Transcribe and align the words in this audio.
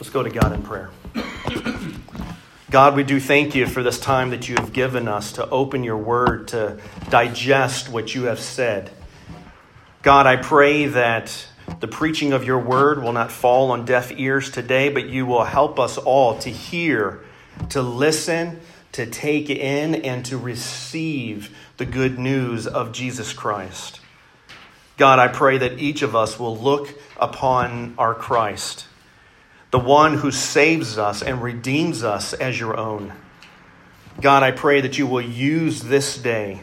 Let's 0.00 0.10
go 0.10 0.22
to 0.22 0.30
God 0.30 0.52
in 0.52 0.62
prayer. 0.62 0.90
God, 2.70 2.96
we 2.96 3.02
do 3.02 3.20
thank 3.20 3.54
you 3.54 3.66
for 3.66 3.82
this 3.82 4.00
time 4.00 4.30
that 4.30 4.48
you 4.48 4.54
have 4.56 4.72
given 4.72 5.06
us 5.06 5.32
to 5.32 5.48
open 5.50 5.84
your 5.84 5.98
word, 5.98 6.48
to 6.48 6.78
digest 7.10 7.90
what 7.90 8.14
you 8.14 8.24
have 8.24 8.40
said. 8.40 8.90
God, 10.02 10.26
I 10.26 10.36
pray 10.36 10.86
that 10.86 11.46
the 11.80 11.86
preaching 11.86 12.32
of 12.32 12.44
your 12.44 12.58
word 12.58 13.02
will 13.02 13.12
not 13.12 13.30
fall 13.30 13.70
on 13.70 13.84
deaf 13.84 14.10
ears 14.18 14.50
today, 14.50 14.88
but 14.88 15.06
you 15.06 15.26
will 15.26 15.44
help 15.44 15.78
us 15.78 15.98
all 15.98 16.38
to 16.38 16.50
hear, 16.50 17.22
to 17.68 17.82
listen, 17.82 18.60
to 18.92 19.06
take 19.06 19.50
in, 19.50 19.94
and 19.94 20.24
to 20.26 20.38
receive 20.38 21.56
the 21.76 21.84
good 21.84 22.18
news 22.18 22.66
of 22.66 22.92
Jesus 22.92 23.32
Christ. 23.32 24.00
God, 24.96 25.18
I 25.18 25.28
pray 25.28 25.58
that 25.58 25.78
each 25.78 26.02
of 26.02 26.16
us 26.16 26.38
will 26.38 26.56
look 26.56 26.94
upon 27.16 27.94
our 27.98 28.14
Christ, 28.14 28.86
the 29.72 29.78
one 29.78 30.18
who 30.18 30.30
saves 30.30 30.98
us 30.98 31.22
and 31.22 31.42
redeems 31.42 32.04
us 32.04 32.34
as 32.34 32.60
your 32.60 32.76
own. 32.76 33.12
God, 34.20 34.42
I 34.42 34.50
pray 34.50 34.82
that 34.82 34.98
you 34.98 35.06
will 35.06 35.22
use 35.22 35.80
this 35.80 36.18
day 36.18 36.60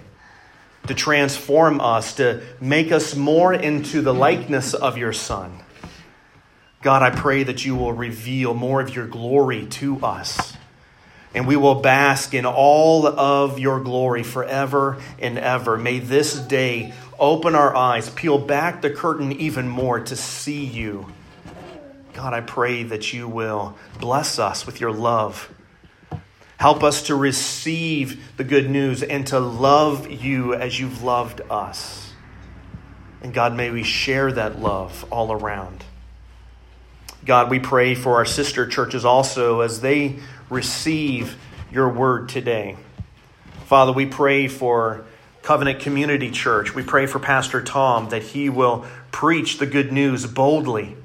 to 0.88 0.94
transform 0.94 1.82
us, 1.82 2.14
to 2.16 2.42
make 2.62 2.92
us 2.92 3.16
more 3.16 3.52
into 3.52 4.02
the 4.02 4.14
likeness 4.14 4.76
of 4.76 4.98
your 4.98 5.12
Son. 5.12 5.60
God, 6.84 7.02
I 7.02 7.10
pray 7.10 7.42
that 7.44 7.66
you 7.66 7.76
will 7.76 7.94
reveal 7.94 8.54
more 8.54 8.80
of 8.80 8.96
your 8.96 9.08
glory 9.08 9.66
to 9.66 9.98
us, 10.06 10.54
and 11.34 11.48
we 11.48 11.56
will 11.56 11.82
bask 11.82 12.36
in 12.36 12.46
all 12.46 13.08
of 13.08 13.58
your 13.58 13.80
glory 13.80 14.22
forever 14.22 15.02
and 15.18 15.40
ever. 15.40 15.78
May 15.78 15.98
this 15.98 16.36
day 16.36 16.94
open 17.18 17.56
our 17.56 17.76
eyes, 17.76 18.10
peel 18.12 18.38
back 18.38 18.84
the 18.84 18.92
curtain 18.92 19.32
even 19.32 19.68
more 19.68 20.00
to 20.00 20.16
see 20.16 20.64
you. 20.64 21.08
God, 22.20 22.34
I 22.34 22.42
pray 22.42 22.84
that 22.84 23.14
you 23.14 23.28
will 23.28 23.78
bless 24.00 24.40
us 24.40 24.66
with 24.66 24.80
your 24.82 24.92
love 24.92 25.50
Help 26.60 26.84
us 26.84 27.04
to 27.04 27.16
receive 27.16 28.36
the 28.36 28.44
good 28.44 28.70
news 28.70 29.02
and 29.02 29.26
to 29.28 29.40
love 29.40 30.12
you 30.12 30.54
as 30.54 30.78
you've 30.78 31.04
loved 31.04 31.40
us. 31.50 32.12
And 33.22 33.34
God, 33.34 33.56
may 33.56 33.72
we 33.72 33.84
share 33.84 34.30
that 34.34 34.60
love 34.60 35.06
all 35.10 35.32
around. 35.32 35.86
God, 37.24 37.50
we 37.50 37.60
pray 37.60 37.96
for 37.96 38.16
our 38.16 38.26
sister 38.26 38.68
churches 38.68 39.06
also 39.06 39.62
as 39.62 39.80
they 39.80 40.20
receive 40.50 41.38
your 41.72 41.88
word 41.88 42.28
today. 42.28 42.76
Father, 43.68 43.94
we 43.94 44.06
pray 44.06 44.50
for 44.50 45.06
Covenant 45.42 45.80
Community 45.80 46.30
Church. 46.30 46.76
We 46.76 46.84
pray 46.84 47.06
for 47.06 47.20
Pastor 47.20 47.64
Tom 47.64 48.10
that 48.10 48.24
he 48.24 48.50
will 48.50 48.86
preach 49.12 49.60
the 49.60 49.66
good 49.66 49.94
news 49.94 50.26
boldly 50.26 50.98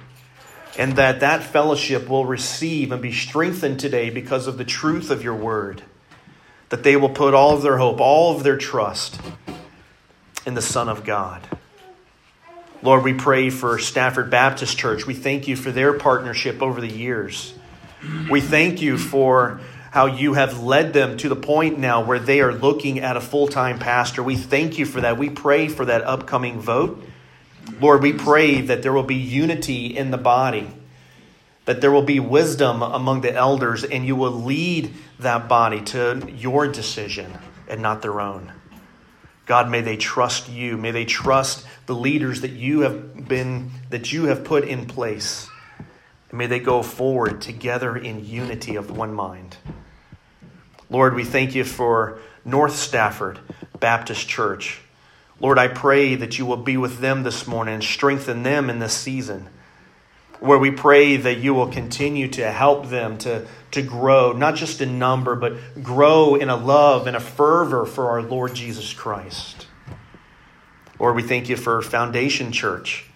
and 0.78 0.96
that 0.96 1.20
that 1.20 1.42
fellowship 1.42 2.08
will 2.08 2.26
receive 2.26 2.92
and 2.92 3.00
be 3.00 3.12
strengthened 3.12 3.78
today 3.78 4.10
because 4.10 4.46
of 4.46 4.58
the 4.58 4.64
truth 4.64 5.10
of 5.10 5.22
your 5.22 5.34
word. 5.34 5.82
That 6.70 6.82
they 6.82 6.96
will 6.96 7.10
put 7.10 7.34
all 7.34 7.54
of 7.54 7.62
their 7.62 7.78
hope, 7.78 8.00
all 8.00 8.36
of 8.36 8.42
their 8.42 8.56
trust 8.56 9.20
in 10.46 10.54
the 10.54 10.62
Son 10.62 10.88
of 10.88 11.04
God. 11.04 11.46
Lord, 12.82 13.04
we 13.04 13.14
pray 13.14 13.50
for 13.50 13.78
Stafford 13.78 14.30
Baptist 14.30 14.76
Church. 14.76 15.06
We 15.06 15.14
thank 15.14 15.48
you 15.48 15.56
for 15.56 15.70
their 15.70 15.94
partnership 15.94 16.60
over 16.60 16.80
the 16.80 16.90
years. 16.90 17.54
We 18.28 18.40
thank 18.40 18.82
you 18.82 18.98
for 18.98 19.60
how 19.90 20.06
you 20.06 20.34
have 20.34 20.62
led 20.62 20.92
them 20.92 21.16
to 21.18 21.28
the 21.28 21.36
point 21.36 21.78
now 21.78 22.04
where 22.04 22.18
they 22.18 22.40
are 22.40 22.52
looking 22.52 22.98
at 22.98 23.16
a 23.16 23.20
full 23.20 23.46
time 23.46 23.78
pastor. 23.78 24.22
We 24.22 24.36
thank 24.36 24.78
you 24.78 24.84
for 24.84 25.00
that. 25.00 25.16
We 25.16 25.30
pray 25.30 25.68
for 25.68 25.84
that 25.86 26.02
upcoming 26.02 26.60
vote. 26.60 27.02
Lord, 27.80 28.02
we 28.02 28.12
pray 28.12 28.60
that 28.60 28.82
there 28.82 28.92
will 28.92 29.02
be 29.02 29.14
unity 29.14 29.96
in 29.96 30.10
the 30.10 30.18
body, 30.18 30.68
that 31.64 31.80
there 31.80 31.90
will 31.90 32.02
be 32.02 32.20
wisdom 32.20 32.82
among 32.82 33.22
the 33.22 33.34
elders, 33.34 33.84
and 33.84 34.06
you 34.06 34.16
will 34.16 34.32
lead 34.32 34.94
that 35.18 35.48
body 35.48 35.80
to 35.80 36.28
your 36.36 36.68
decision 36.68 37.38
and 37.68 37.80
not 37.80 38.02
their 38.02 38.20
own. 38.20 38.52
God, 39.46 39.70
may 39.70 39.82
they 39.82 39.96
trust 39.96 40.48
you. 40.48 40.76
May 40.76 40.90
they 40.90 41.04
trust 41.04 41.66
the 41.86 41.94
leaders 41.94 42.40
that 42.40 42.52
you 42.52 42.80
have 42.80 43.28
been 43.28 43.70
that 43.90 44.12
you 44.12 44.24
have 44.24 44.44
put 44.44 44.64
in 44.64 44.86
place. 44.86 45.48
And 46.30 46.38
may 46.38 46.46
they 46.46 46.60
go 46.60 46.82
forward 46.82 47.42
together 47.42 47.96
in 47.96 48.24
unity 48.24 48.76
of 48.76 48.90
one 48.90 49.12
mind. 49.12 49.56
Lord, 50.88 51.14
we 51.14 51.24
thank 51.24 51.54
you 51.54 51.64
for 51.64 52.18
North 52.44 52.76
Stafford 52.76 53.38
Baptist 53.80 54.28
Church. 54.28 54.80
Lord, 55.40 55.58
I 55.58 55.68
pray 55.68 56.14
that 56.14 56.38
you 56.38 56.46
will 56.46 56.56
be 56.56 56.76
with 56.76 57.00
them 57.00 57.22
this 57.22 57.46
morning 57.46 57.74
and 57.74 57.84
strengthen 57.84 58.42
them 58.44 58.70
in 58.70 58.78
this 58.78 58.94
season. 58.94 59.48
Where 60.40 60.58
we 60.58 60.70
pray 60.70 61.16
that 61.16 61.38
you 61.38 61.54
will 61.54 61.68
continue 61.68 62.28
to 62.28 62.50
help 62.50 62.88
them 62.88 63.18
to, 63.18 63.46
to 63.72 63.82
grow, 63.82 64.32
not 64.32 64.56
just 64.56 64.80
in 64.80 64.98
number, 64.98 65.34
but 65.34 65.82
grow 65.82 66.34
in 66.34 66.50
a 66.50 66.56
love 66.56 67.06
and 67.06 67.16
a 67.16 67.20
fervor 67.20 67.86
for 67.86 68.10
our 68.10 68.22
Lord 68.22 68.54
Jesus 68.54 68.92
Christ. 68.92 69.66
Lord, 71.00 71.16
we 71.16 71.22
thank 71.22 71.48
you 71.48 71.56
for 71.56 71.82
Foundation 71.82 72.52
Church, 72.52 73.06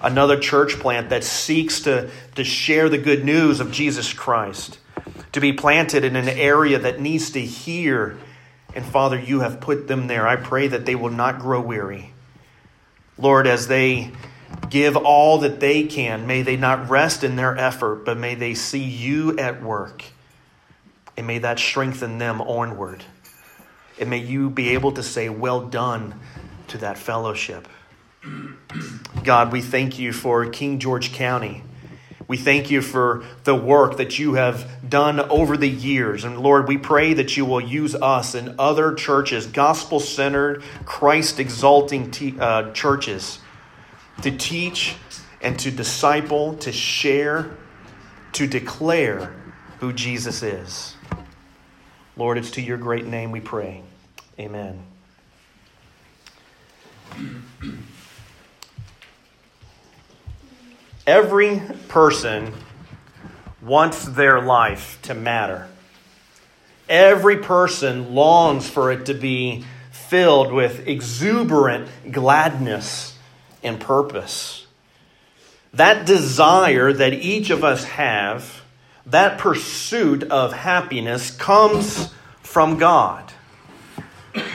another 0.00 0.38
church 0.38 0.78
plant 0.78 1.08
that 1.10 1.24
seeks 1.24 1.80
to, 1.80 2.10
to 2.34 2.44
share 2.44 2.88
the 2.88 2.98
good 2.98 3.24
news 3.24 3.60
of 3.60 3.72
Jesus 3.72 4.12
Christ, 4.12 4.78
to 5.32 5.40
be 5.40 5.52
planted 5.52 6.04
in 6.04 6.16
an 6.16 6.28
area 6.28 6.78
that 6.78 7.00
needs 7.00 7.30
to 7.30 7.40
hear 7.40 8.18
and 8.76 8.84
Father, 8.84 9.18
you 9.18 9.40
have 9.40 9.58
put 9.58 9.88
them 9.88 10.06
there. 10.06 10.28
I 10.28 10.36
pray 10.36 10.68
that 10.68 10.84
they 10.84 10.94
will 10.94 11.10
not 11.10 11.38
grow 11.38 11.62
weary. 11.62 12.12
Lord, 13.16 13.46
as 13.46 13.68
they 13.68 14.12
give 14.68 14.98
all 14.98 15.38
that 15.38 15.60
they 15.60 15.84
can, 15.84 16.26
may 16.26 16.42
they 16.42 16.58
not 16.58 16.90
rest 16.90 17.24
in 17.24 17.36
their 17.36 17.56
effort, 17.56 18.04
but 18.04 18.18
may 18.18 18.34
they 18.34 18.52
see 18.52 18.84
you 18.84 19.38
at 19.38 19.62
work. 19.62 20.04
And 21.16 21.26
may 21.26 21.38
that 21.38 21.58
strengthen 21.58 22.18
them 22.18 22.42
onward. 22.42 23.02
And 23.98 24.10
may 24.10 24.18
you 24.18 24.50
be 24.50 24.74
able 24.74 24.92
to 24.92 25.02
say, 25.02 25.30
Well 25.30 25.66
done 25.66 26.20
to 26.68 26.76
that 26.78 26.98
fellowship. 26.98 27.66
God, 29.24 29.52
we 29.52 29.62
thank 29.62 29.98
you 29.98 30.12
for 30.12 30.44
King 30.50 30.80
George 30.80 31.14
County. 31.14 31.62
We 32.28 32.36
thank 32.36 32.70
you 32.70 32.82
for 32.82 33.24
the 33.44 33.54
work 33.54 33.98
that 33.98 34.18
you 34.18 34.34
have 34.34 34.68
done 34.88 35.20
over 35.20 35.56
the 35.56 35.68
years. 35.68 36.24
And 36.24 36.40
Lord, 36.40 36.66
we 36.66 36.76
pray 36.76 37.14
that 37.14 37.36
you 37.36 37.44
will 37.44 37.60
use 37.60 37.94
us 37.94 38.34
and 38.34 38.58
other 38.58 38.94
churches, 38.94 39.46
gospel 39.46 40.00
centered, 40.00 40.62
Christ 40.84 41.38
exalting 41.38 42.12
uh, 42.40 42.72
churches, 42.72 43.38
to 44.22 44.36
teach 44.36 44.96
and 45.40 45.58
to 45.60 45.70
disciple, 45.70 46.56
to 46.56 46.72
share, 46.72 47.56
to 48.32 48.46
declare 48.48 49.34
who 49.78 49.92
Jesus 49.92 50.42
is. 50.42 50.96
Lord, 52.16 52.38
it's 52.38 52.50
to 52.52 52.62
your 52.62 52.78
great 52.78 53.06
name 53.06 53.30
we 53.30 53.40
pray. 53.40 53.82
Amen. 54.38 54.82
Every 61.06 61.62
person 61.86 62.52
wants 63.62 64.04
their 64.04 64.40
life 64.40 64.98
to 65.02 65.14
matter. 65.14 65.68
Every 66.88 67.36
person 67.36 68.12
longs 68.12 68.68
for 68.68 68.90
it 68.90 69.06
to 69.06 69.14
be 69.14 69.64
filled 69.92 70.52
with 70.52 70.88
exuberant 70.88 71.88
gladness 72.10 73.16
and 73.62 73.78
purpose. 73.78 74.66
That 75.72 76.06
desire 76.06 76.92
that 76.92 77.12
each 77.12 77.50
of 77.50 77.62
us 77.62 77.84
have, 77.84 78.62
that 79.04 79.38
pursuit 79.38 80.24
of 80.24 80.52
happiness, 80.52 81.30
comes 81.30 82.12
from 82.42 82.78
God, 82.78 83.32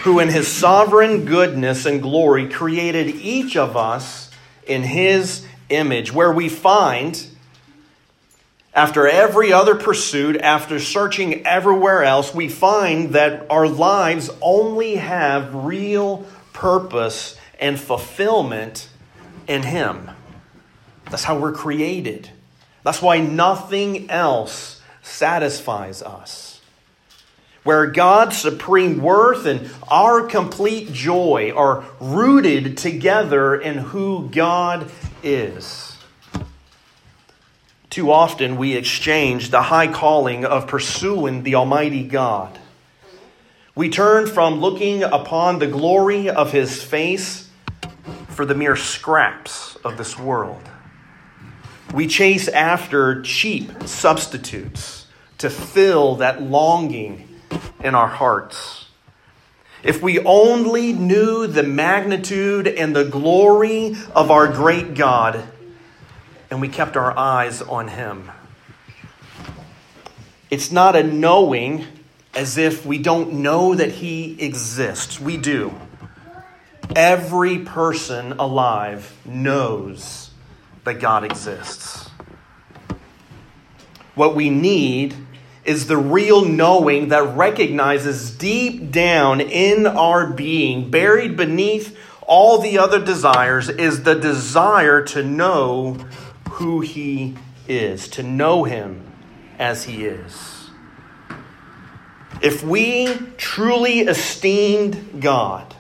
who 0.04 0.20
in 0.20 0.28
his 0.28 0.50
sovereign 0.50 1.24
goodness 1.24 1.86
and 1.86 2.02
glory 2.02 2.50
created 2.50 3.08
each 3.08 3.56
of 3.56 3.78
us 3.78 4.32
in 4.66 4.84
his 4.84 5.46
image, 5.72 6.14
where 6.14 6.32
we 6.32 6.50
find, 6.50 7.26
after 8.74 9.08
every 9.08 9.52
other 9.52 9.76
pursuit, 9.76 10.38
after 10.38 10.80
searching 10.80 11.46
everywhere 11.46 12.04
else, 12.04 12.34
we 12.34 12.48
find 12.48 13.14
that 13.14 13.48
our 13.50 13.68
lives 13.68 14.30
only 14.42 14.96
have 14.96 15.54
real 15.54 16.26
purpose 16.54 17.38
and 17.60 17.80
fulfillment 17.80 18.90
in 19.48 19.64
Him. 19.64 20.12
That's 21.10 21.24
how 21.24 21.38
we're 21.38 21.54
created. 21.54 22.30
That's 22.84 23.02
why 23.02 23.20
nothing 23.20 24.10
else 24.10 24.82
satisfies 25.02 26.02
us 26.02 26.52
where 27.64 27.88
God's 27.88 28.38
supreme 28.38 29.02
worth 29.02 29.46
and 29.46 29.70
our 29.88 30.26
complete 30.26 30.92
joy 30.92 31.54
are 31.56 31.84
rooted 32.00 32.78
together 32.78 33.56
in 33.56 33.78
who 33.78 34.30
God 34.30 34.90
is. 35.24 35.98
Too 37.90 38.12
often 38.12 38.56
we 38.56 38.76
exchange 38.76 39.50
the 39.50 39.64
high 39.64 39.92
calling 39.92 40.46
of 40.46 40.68
pursuing 40.68 41.44
the 41.44 41.56
Almighty 41.56 42.04
God. 42.04 42.58
We 43.76 43.90
turn 43.90 44.28
from 44.28 44.62
looking 44.62 45.04
upon 45.04 45.60
the 45.60 45.68
glory 45.68 46.30
of 46.30 46.52
His 46.52 46.82
face 46.82 47.50
for 48.30 48.46
the 48.46 48.56
mere 48.56 48.76
scraps 48.76 49.76
of 49.78 49.98
this 49.98 50.18
world. 50.18 50.62
We 51.94 52.08
chase 52.08 52.48
after 52.48 53.22
cheap 53.22 53.72
substitutes 53.86 55.08
to 55.40 55.50
fill 55.50 56.16
that 56.16 56.42
longing 56.42 57.28
in 57.84 57.96
our 57.96 58.08
hearts. 58.08 58.81
If 59.84 60.02
we 60.02 60.20
only 60.20 60.94
knew 60.94 61.48
the 61.48 61.64
magnitude 61.64 62.68
and 62.68 62.96
the 62.96 63.06
glory 63.06 63.96
of 64.14 64.30
our 64.30 64.48
great 64.48 64.94
God 64.94 65.44
and 66.52 66.60
we 66.60 66.68
kept 66.68 66.98
our 66.98 67.18
eyes 67.18 67.62
on 67.62 67.88
Him. 67.88 68.30
It's 70.52 70.70
not 70.70 70.98
a 70.98 71.02
knowing 71.02 71.86
as 72.36 72.58
if 72.58 72.86
we 72.86 72.98
don't 72.98 73.36
know 73.36 73.74
that 73.74 73.90
He 73.90 74.38
exists. 74.40 75.20
We 75.20 75.38
do. 75.38 75.74
Every 76.94 77.60
person 77.60 78.34
alive 78.34 79.16
knows 79.26 80.32
that 80.84 80.96
God 80.96 81.24
exists. 81.24 82.10
What 84.14 84.36
we 84.36 84.50
need 84.50 85.16
is 85.64 85.88
the 85.88 85.98
real 85.98 86.44
knowing 86.44 87.10
that 87.10 87.36
recognizes 87.36 88.32
deep 88.32 88.92
down 88.92 89.40
in 89.40 89.86
our 89.86 90.28
being, 90.28 90.90
buried 90.90 91.38
beneath 91.38 91.98
all 92.26 92.60
the 92.60 92.78
other 92.78 93.04
desires, 93.04 93.70
is 93.70 94.04
the 94.04 94.16
desire 94.16 95.04
to 95.04 95.24
know 95.24 95.94
who 96.52 96.82
He 96.82 97.36
is, 97.68 98.08
to 98.10 98.24
know 98.24 98.64
Him 98.64 99.06
as 99.60 99.84
He 99.84 100.06
is. 100.06 100.70
If 102.42 102.64
we 102.64 103.14
truly 103.38 104.00
esteemed 104.00 105.22
God, 105.22 105.76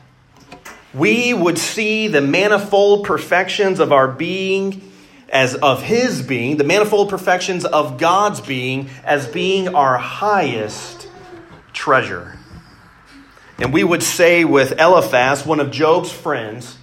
we 0.94 1.34
would 1.34 1.58
see 1.58 2.08
the 2.08 2.22
manifold 2.22 3.06
perfections 3.06 3.80
of 3.80 3.92
our 3.92 4.08
being 4.08 4.91
as 5.32 5.56
of 5.56 5.82
his 5.82 6.22
being, 6.22 6.58
the 6.58 6.64
manifold 6.64 7.10
perfections 7.10 7.64
of 7.66 7.98
God's 7.98 8.42
being 8.42 8.90
as 9.04 9.28
being 9.28 9.74
our 9.74 9.98
highest 9.98 11.08
treasure. 11.74 12.38
And 13.58 13.72
we 13.72 13.84
would 13.84 14.04
say 14.04 14.44
with 14.44 14.80
Eliphaz, 14.80 15.46
one 15.46 15.60
of 15.60 15.72
Job's 15.72 16.12
friends, 16.12 16.78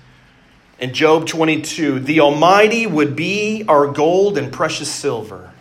in 0.79 0.95
Job 0.95 1.27
22, 1.27 1.99
the 2.01 2.21
Almighty 2.21 2.87
would 2.87 3.17
be 3.17 3.65
our 3.67 3.89
gold 3.89 4.39
and 4.39 4.53
precious 4.53 4.91
silver. 4.91 5.53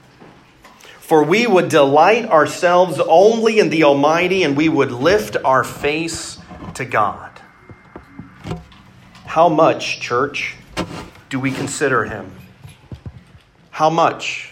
For 0.99 1.23
we 1.23 1.47
would 1.47 1.69
delight 1.69 2.25
ourselves 2.25 2.99
only 2.99 3.59
in 3.59 3.69
the 3.69 3.83
Almighty, 3.83 4.43
and 4.43 4.55
we 4.55 4.69
would 4.69 4.91
lift 4.91 5.35
our 5.43 5.63
face 5.63 6.37
to 6.75 6.85
God. 6.85 7.31
How 9.25 9.49
much, 9.49 9.99
church, 10.01 10.55
do 11.29 11.39
we 11.39 11.51
consider 11.51 12.05
Him? 12.05 12.31
How 13.77 13.91
much? 13.91 14.49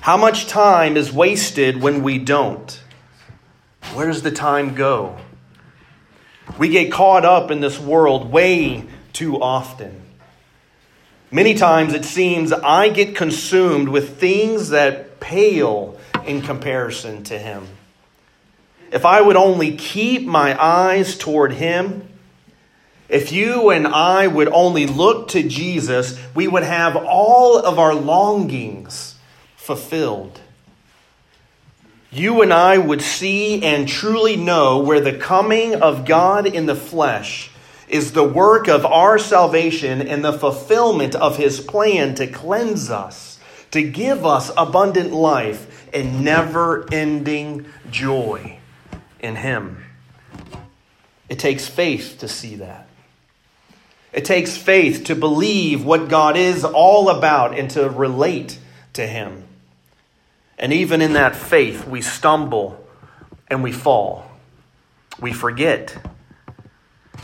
How 0.00 0.16
much 0.16 0.46
time 0.46 0.96
is 0.96 1.12
wasted 1.12 1.82
when 1.82 2.02
we 2.02 2.18
don't? 2.18 2.82
Where 3.92 4.06
does 4.06 4.22
the 4.22 4.30
time 4.30 4.74
go? 4.74 5.18
We 6.56 6.70
get 6.70 6.90
caught 6.90 7.26
up 7.26 7.50
in 7.50 7.60
this 7.60 7.78
world 7.78 8.32
way 8.32 8.86
too 9.12 9.38
often. 9.42 10.00
Many 11.30 11.52
times 11.52 11.92
it 11.92 12.06
seems 12.06 12.54
I 12.54 12.88
get 12.88 13.14
consumed 13.14 13.90
with 13.90 14.18
things 14.18 14.70
that 14.70 15.20
pale 15.20 15.98
in 16.24 16.40
comparison 16.40 17.22
to 17.24 17.38
Him. 17.38 17.66
If 18.90 19.04
I 19.04 19.20
would 19.20 19.36
only 19.36 19.76
keep 19.76 20.26
my 20.26 20.56
eyes 20.58 21.18
toward 21.18 21.52
Him, 21.52 22.08
if 23.08 23.32
you 23.32 23.70
and 23.70 23.86
I 23.86 24.26
would 24.26 24.48
only 24.48 24.86
look 24.86 25.28
to 25.28 25.42
Jesus, 25.42 26.18
we 26.34 26.48
would 26.48 26.64
have 26.64 26.96
all 26.96 27.58
of 27.58 27.78
our 27.78 27.94
longings 27.94 29.14
fulfilled. 29.56 30.40
You 32.10 32.42
and 32.42 32.52
I 32.52 32.78
would 32.78 33.02
see 33.02 33.62
and 33.62 33.88
truly 33.88 34.36
know 34.36 34.78
where 34.78 35.00
the 35.00 35.16
coming 35.16 35.74
of 35.74 36.04
God 36.04 36.46
in 36.46 36.66
the 36.66 36.74
flesh 36.74 37.50
is 37.88 38.12
the 38.12 38.24
work 38.24 38.68
of 38.68 38.84
our 38.84 39.18
salvation 39.18 40.02
and 40.02 40.24
the 40.24 40.32
fulfillment 40.32 41.14
of 41.14 41.36
his 41.36 41.60
plan 41.60 42.14
to 42.16 42.26
cleanse 42.26 42.90
us, 42.90 43.38
to 43.70 43.82
give 43.82 44.24
us 44.26 44.50
abundant 44.56 45.12
life 45.12 45.88
and 45.92 46.24
never 46.24 46.92
ending 46.92 47.66
joy 47.90 48.58
in 49.20 49.36
him. 49.36 49.84
It 51.28 51.38
takes 51.38 51.68
faith 51.68 52.16
to 52.20 52.28
see 52.28 52.56
that. 52.56 52.85
It 54.16 54.24
takes 54.24 54.56
faith 54.56 55.04
to 55.04 55.14
believe 55.14 55.84
what 55.84 56.08
God 56.08 56.38
is 56.38 56.64
all 56.64 57.10
about 57.10 57.56
and 57.56 57.70
to 57.72 57.90
relate 57.90 58.58
to 58.94 59.06
Him. 59.06 59.44
And 60.58 60.72
even 60.72 61.02
in 61.02 61.12
that 61.12 61.36
faith, 61.36 61.86
we 61.86 62.00
stumble 62.00 62.82
and 63.48 63.62
we 63.62 63.72
fall. 63.72 64.24
We 65.20 65.34
forget. 65.34 65.94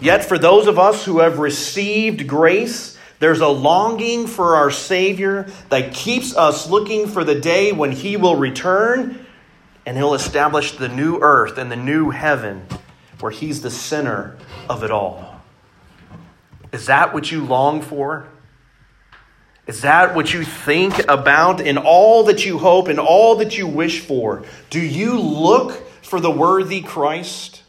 Yet, 0.02 0.22
for 0.22 0.36
those 0.36 0.66
of 0.66 0.78
us 0.78 1.02
who 1.06 1.20
have 1.20 1.38
received 1.38 2.28
grace, 2.28 2.98
there's 3.20 3.40
a 3.40 3.48
longing 3.48 4.26
for 4.26 4.56
our 4.56 4.70
Savior 4.70 5.50
that 5.70 5.94
keeps 5.94 6.36
us 6.36 6.68
looking 6.68 7.08
for 7.08 7.24
the 7.24 7.40
day 7.40 7.72
when 7.72 7.92
He 7.92 8.18
will 8.18 8.36
return 8.36 9.24
and 9.86 9.96
He'll 9.96 10.12
establish 10.12 10.72
the 10.72 10.88
new 10.88 11.20
earth 11.20 11.56
and 11.56 11.72
the 11.72 11.76
new 11.76 12.10
heaven 12.10 12.66
where 13.20 13.32
He's 13.32 13.62
the 13.62 13.70
center 13.70 14.36
of 14.68 14.84
it 14.84 14.90
all. 14.90 15.31
Is 16.72 16.86
that 16.86 17.12
what 17.12 17.30
you 17.30 17.44
long 17.44 17.82
for? 17.82 18.28
Is 19.66 19.82
that 19.82 20.14
what 20.14 20.34
you 20.34 20.42
think 20.42 20.98
about 21.08 21.60
in 21.60 21.78
all 21.78 22.24
that 22.24 22.44
you 22.44 22.58
hope 22.58 22.88
and 22.88 22.98
all 22.98 23.36
that 23.36 23.56
you 23.56 23.66
wish 23.66 24.00
for? 24.00 24.44
Do 24.70 24.80
you 24.80 25.19
look 25.19 25.72
for 26.02 26.19
the 26.19 26.30
worthy 26.30 26.80
Christ? 26.80 27.62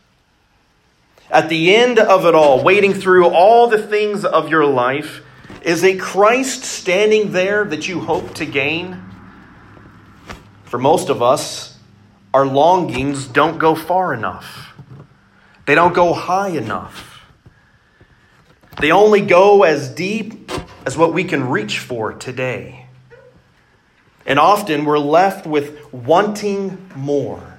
At 1.30 1.50
the 1.50 1.76
end 1.76 2.00
of 2.00 2.26
it 2.26 2.34
all, 2.34 2.64
waiting 2.64 2.94
through 2.94 3.28
all 3.28 3.68
the 3.68 3.82
things 3.82 4.26
of 4.26 4.50
your 4.50 4.66
life, 4.66 5.22
is 5.62 5.84
a 5.84 5.96
Christ 5.98 6.64
standing 6.64 7.32
there 7.32 7.64
that 7.66 7.88
you 7.88 8.02
hope 8.02 8.34
to 8.36 8.46
gain? 8.46 9.02
For 10.66 10.80
most 10.80 11.10
of 11.10 11.22
us, 11.22 11.78
our 12.34 12.46
longings 12.46 13.28
don't 13.28 13.60
go 13.60 13.76
far 13.76 14.14
enough, 14.14 14.74
they 15.66 15.76
don't 15.76 15.94
go 15.94 16.14
high 16.14 16.50
enough. 16.50 17.13
They 18.80 18.92
only 18.92 19.22
go 19.22 19.64
as 19.64 19.90
deep 19.90 20.52
as 20.86 20.98
what 20.98 21.14
we 21.14 21.24
can 21.24 21.50
reach 21.50 21.80
for 21.80 22.14
today. 22.14 22.88
And 24.26 24.40
often 24.40 24.86
we're 24.86 25.00
left 25.00 25.46
with 25.46 25.94
wanting 25.94 26.90
more. 26.96 27.58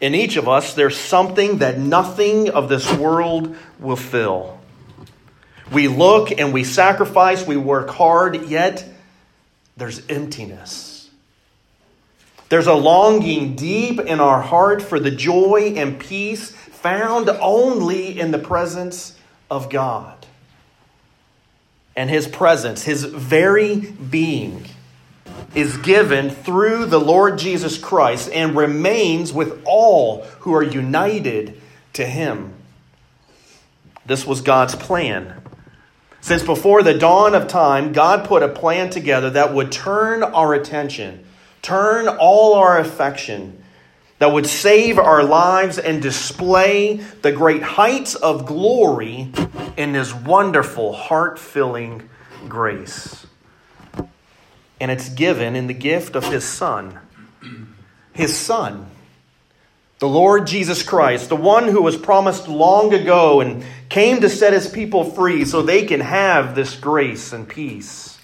In 0.00 0.14
each 0.14 0.36
of 0.36 0.48
us, 0.48 0.74
there's 0.74 0.96
something 0.96 1.58
that 1.58 1.78
nothing 1.78 2.50
of 2.50 2.68
this 2.68 2.90
world 2.92 3.56
will 3.78 3.96
fill. 3.96 4.60
We 5.72 5.88
look 5.88 6.30
and 6.38 6.52
we 6.52 6.64
sacrifice, 6.64 7.46
we 7.46 7.56
work 7.56 7.90
hard, 7.90 8.46
yet 8.46 8.88
there's 9.76 10.06
emptiness. 10.08 11.10
There's 12.48 12.66
a 12.66 12.74
longing 12.74 13.56
deep 13.56 14.00
in 14.00 14.20
our 14.20 14.40
heart 14.40 14.80
for 14.80 14.98
the 14.98 15.10
joy 15.10 15.74
and 15.76 15.98
peace 15.98 16.56
found 16.80 17.28
only 17.28 18.18
in 18.18 18.30
the 18.30 18.38
presence 18.38 19.16
of 19.50 19.68
God. 19.68 20.26
And 21.96 22.08
his 22.08 22.28
presence, 22.28 22.84
his 22.84 23.04
very 23.04 23.76
being, 23.76 24.64
is 25.54 25.76
given 25.78 26.30
through 26.30 26.86
the 26.86 27.00
Lord 27.00 27.38
Jesus 27.38 27.76
Christ 27.76 28.30
and 28.32 28.56
remains 28.56 29.32
with 29.32 29.60
all 29.64 30.22
who 30.40 30.54
are 30.54 30.62
united 30.62 31.60
to 31.94 32.06
him. 32.06 32.54
This 34.06 34.24
was 34.24 34.40
God's 34.40 34.76
plan. 34.76 35.42
Since 36.20 36.44
before 36.44 36.84
the 36.84 36.94
dawn 36.94 37.34
of 37.34 37.48
time, 37.48 37.92
God 37.92 38.24
put 38.24 38.42
a 38.42 38.48
plan 38.48 38.90
together 38.90 39.30
that 39.30 39.52
would 39.52 39.72
turn 39.72 40.22
our 40.22 40.54
attention, 40.54 41.24
turn 41.60 42.06
all 42.06 42.54
our 42.54 42.78
affection 42.78 43.64
that 44.18 44.32
would 44.32 44.46
save 44.46 44.98
our 44.98 45.22
lives 45.22 45.78
and 45.78 46.02
display 46.02 46.96
the 47.22 47.32
great 47.32 47.62
heights 47.62 48.14
of 48.14 48.46
glory 48.46 49.30
in 49.76 49.94
His 49.94 50.12
wonderful, 50.14 50.92
heart 50.92 51.38
filling 51.38 52.08
grace. 52.48 53.26
And 54.80 54.90
it's 54.90 55.08
given 55.08 55.56
in 55.56 55.66
the 55.66 55.74
gift 55.74 56.16
of 56.16 56.24
His 56.24 56.44
Son. 56.44 56.98
His 58.12 58.36
Son, 58.36 58.86
the 60.00 60.08
Lord 60.08 60.46
Jesus 60.48 60.82
Christ, 60.82 61.28
the 61.28 61.36
one 61.36 61.68
who 61.68 61.82
was 61.82 61.96
promised 61.96 62.48
long 62.48 62.92
ago 62.92 63.40
and 63.40 63.64
came 63.88 64.20
to 64.20 64.28
set 64.28 64.52
His 64.52 64.68
people 64.68 65.04
free 65.04 65.44
so 65.44 65.62
they 65.62 65.84
can 65.86 66.00
have 66.00 66.56
this 66.56 66.74
grace 66.74 67.32
and 67.32 67.48
peace 67.48 68.18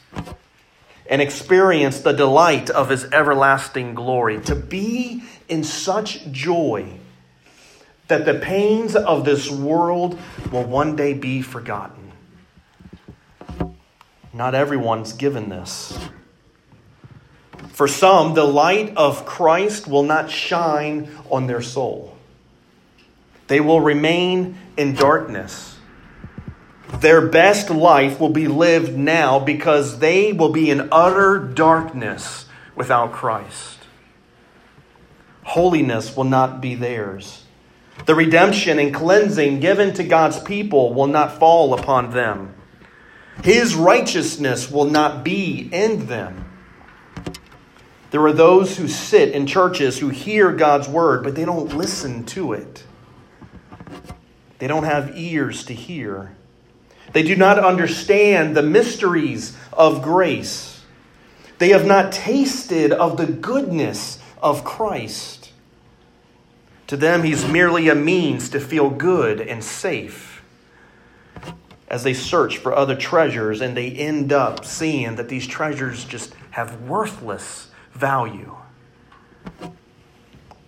and 1.06 1.20
experience 1.20 2.00
the 2.00 2.12
delight 2.12 2.70
of 2.70 2.88
His 2.88 3.04
everlasting 3.12 3.94
glory. 3.94 4.40
To 4.42 4.54
be 4.54 5.22
in 5.48 5.64
such 5.64 6.30
joy 6.30 6.98
that 8.08 8.24
the 8.24 8.34
pains 8.34 8.94
of 8.94 9.24
this 9.24 9.50
world 9.50 10.18
will 10.50 10.64
one 10.64 10.96
day 10.96 11.14
be 11.14 11.42
forgotten. 11.42 12.12
Not 14.32 14.54
everyone's 14.54 15.12
given 15.12 15.48
this. 15.48 15.96
For 17.68 17.88
some, 17.88 18.34
the 18.34 18.44
light 18.44 18.96
of 18.96 19.24
Christ 19.24 19.88
will 19.88 20.02
not 20.02 20.30
shine 20.30 21.08
on 21.30 21.46
their 21.46 21.62
soul. 21.62 22.16
They 23.46 23.60
will 23.60 23.80
remain 23.80 24.56
in 24.76 24.94
darkness. 24.94 25.76
Their 27.00 27.26
best 27.26 27.70
life 27.70 28.20
will 28.20 28.30
be 28.30 28.48
lived 28.48 28.96
now 28.96 29.38
because 29.38 29.98
they 29.98 30.32
will 30.32 30.50
be 30.50 30.70
in 30.70 30.88
utter 30.92 31.38
darkness 31.38 32.46
without 32.76 33.12
Christ. 33.12 33.78
Holiness 35.54 36.16
will 36.16 36.24
not 36.24 36.60
be 36.60 36.74
theirs. 36.74 37.44
The 38.06 38.16
redemption 38.16 38.80
and 38.80 38.92
cleansing 38.92 39.60
given 39.60 39.94
to 39.94 40.02
God's 40.02 40.40
people 40.40 40.92
will 40.92 41.06
not 41.06 41.38
fall 41.38 41.74
upon 41.74 42.10
them. 42.10 42.52
His 43.44 43.76
righteousness 43.76 44.68
will 44.68 44.86
not 44.86 45.22
be 45.22 45.68
in 45.70 46.06
them. 46.06 46.44
There 48.10 48.20
are 48.26 48.32
those 48.32 48.76
who 48.76 48.88
sit 48.88 49.28
in 49.30 49.46
churches 49.46 50.00
who 50.00 50.08
hear 50.08 50.50
God's 50.50 50.88
word, 50.88 51.22
but 51.22 51.36
they 51.36 51.44
don't 51.44 51.76
listen 51.76 52.24
to 52.26 52.54
it. 52.54 52.82
They 54.58 54.66
don't 54.66 54.82
have 54.82 55.16
ears 55.16 55.66
to 55.66 55.72
hear. 55.72 56.34
They 57.12 57.22
do 57.22 57.36
not 57.36 57.60
understand 57.60 58.56
the 58.56 58.62
mysteries 58.64 59.56
of 59.72 60.02
grace. 60.02 60.82
They 61.58 61.68
have 61.68 61.86
not 61.86 62.10
tasted 62.10 62.90
of 62.90 63.16
the 63.16 63.26
goodness 63.26 64.18
of 64.42 64.64
Christ. 64.64 65.33
To 66.94 67.00
them, 67.00 67.24
he's 67.24 67.44
merely 67.44 67.88
a 67.88 67.94
means 67.96 68.50
to 68.50 68.60
feel 68.60 68.88
good 68.88 69.40
and 69.40 69.64
safe. 69.64 70.44
As 71.88 72.04
they 72.04 72.14
search 72.14 72.58
for 72.58 72.72
other 72.72 72.94
treasures, 72.94 73.60
and 73.60 73.76
they 73.76 73.90
end 73.90 74.32
up 74.32 74.64
seeing 74.64 75.16
that 75.16 75.28
these 75.28 75.44
treasures 75.44 76.04
just 76.04 76.36
have 76.52 76.82
worthless 76.82 77.72
value. 77.94 78.54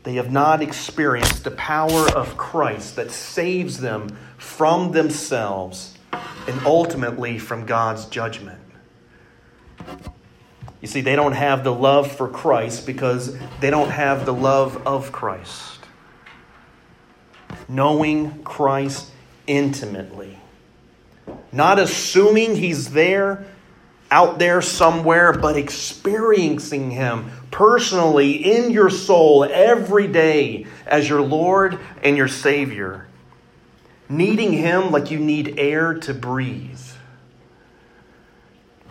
They 0.03 0.15
have 0.15 0.33
not 0.33 0.63
experienced 0.63 1.45
the 1.45 1.53
power 1.53 2.11
of 2.11 2.37
Christ 2.37 2.97
that 2.97 3.13
saves 3.13 3.79
them 3.79 4.09
from 4.37 4.91
themselves 4.91 5.97
and 6.13 6.61
ultimately 6.67 7.39
from 7.39 7.67
God's 7.67 8.07
judgment. 8.07 8.59
You 10.81 10.89
see, 10.89 11.03
they 11.03 11.15
don't 11.15 11.35
have 11.35 11.63
the 11.63 11.73
love 11.73 12.11
for 12.11 12.27
Christ 12.27 12.85
because 12.85 13.39
they 13.61 13.71
don't 13.71 13.91
have 13.91 14.27
the 14.27 14.35
love 14.35 14.85
of 14.89 15.13
Christ. 15.13 15.76
Knowing 17.69 18.43
Christ 18.45 19.11
intimately, 19.47 20.39
not 21.53 21.79
assuming 21.79 22.57
He's 22.57 22.91
there 22.91 23.47
out 24.11 24.39
there 24.39 24.63
somewhere, 24.63 25.33
but 25.33 25.57
experiencing 25.57 26.91
Him 26.91 27.31
personally 27.51 28.33
in 28.33 28.71
your 28.71 28.91
soul 28.91 29.45
every 29.45 30.07
day 30.07 30.67
as 30.87 31.09
your 31.09 31.23
Lord 31.23 31.79
and 32.03 32.17
your 32.17 32.29
Savior. 32.29 33.07
Needing 34.09 34.53
Him 34.53 34.93
like 34.93 35.11
you 35.11 35.19
need 35.19 35.59
air 35.59 35.95
to 35.95 36.15
breathe. 36.15 36.81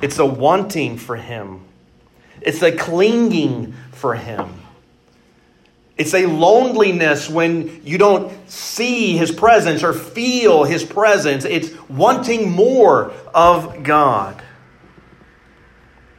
It's 0.01 0.19
a 0.19 0.25
wanting 0.25 0.97
for 0.97 1.15
Him, 1.15 1.61
it's 2.41 2.61
a 2.61 2.71
clinging 2.71 3.73
for 3.91 4.15
Him. 4.15 4.64
It's 5.97 6.13
a 6.13 6.25
loneliness 6.25 7.29
when 7.29 7.81
you 7.85 7.97
don't 7.97 8.33
see 8.49 9.15
His 9.17 9.31
presence 9.31 9.83
or 9.83 9.93
feel 9.93 10.63
His 10.63 10.83
presence. 10.83 11.45
It's 11.45 11.71
wanting 11.89 12.51
more 12.51 13.11
of 13.33 13.83
God 13.83 14.41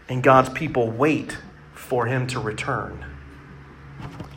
and 0.08 0.22
God's 0.22 0.48
people 0.50 0.90
wait 0.90 1.36
for 1.74 2.06
him 2.06 2.26
to 2.28 2.40
return. 2.40 3.04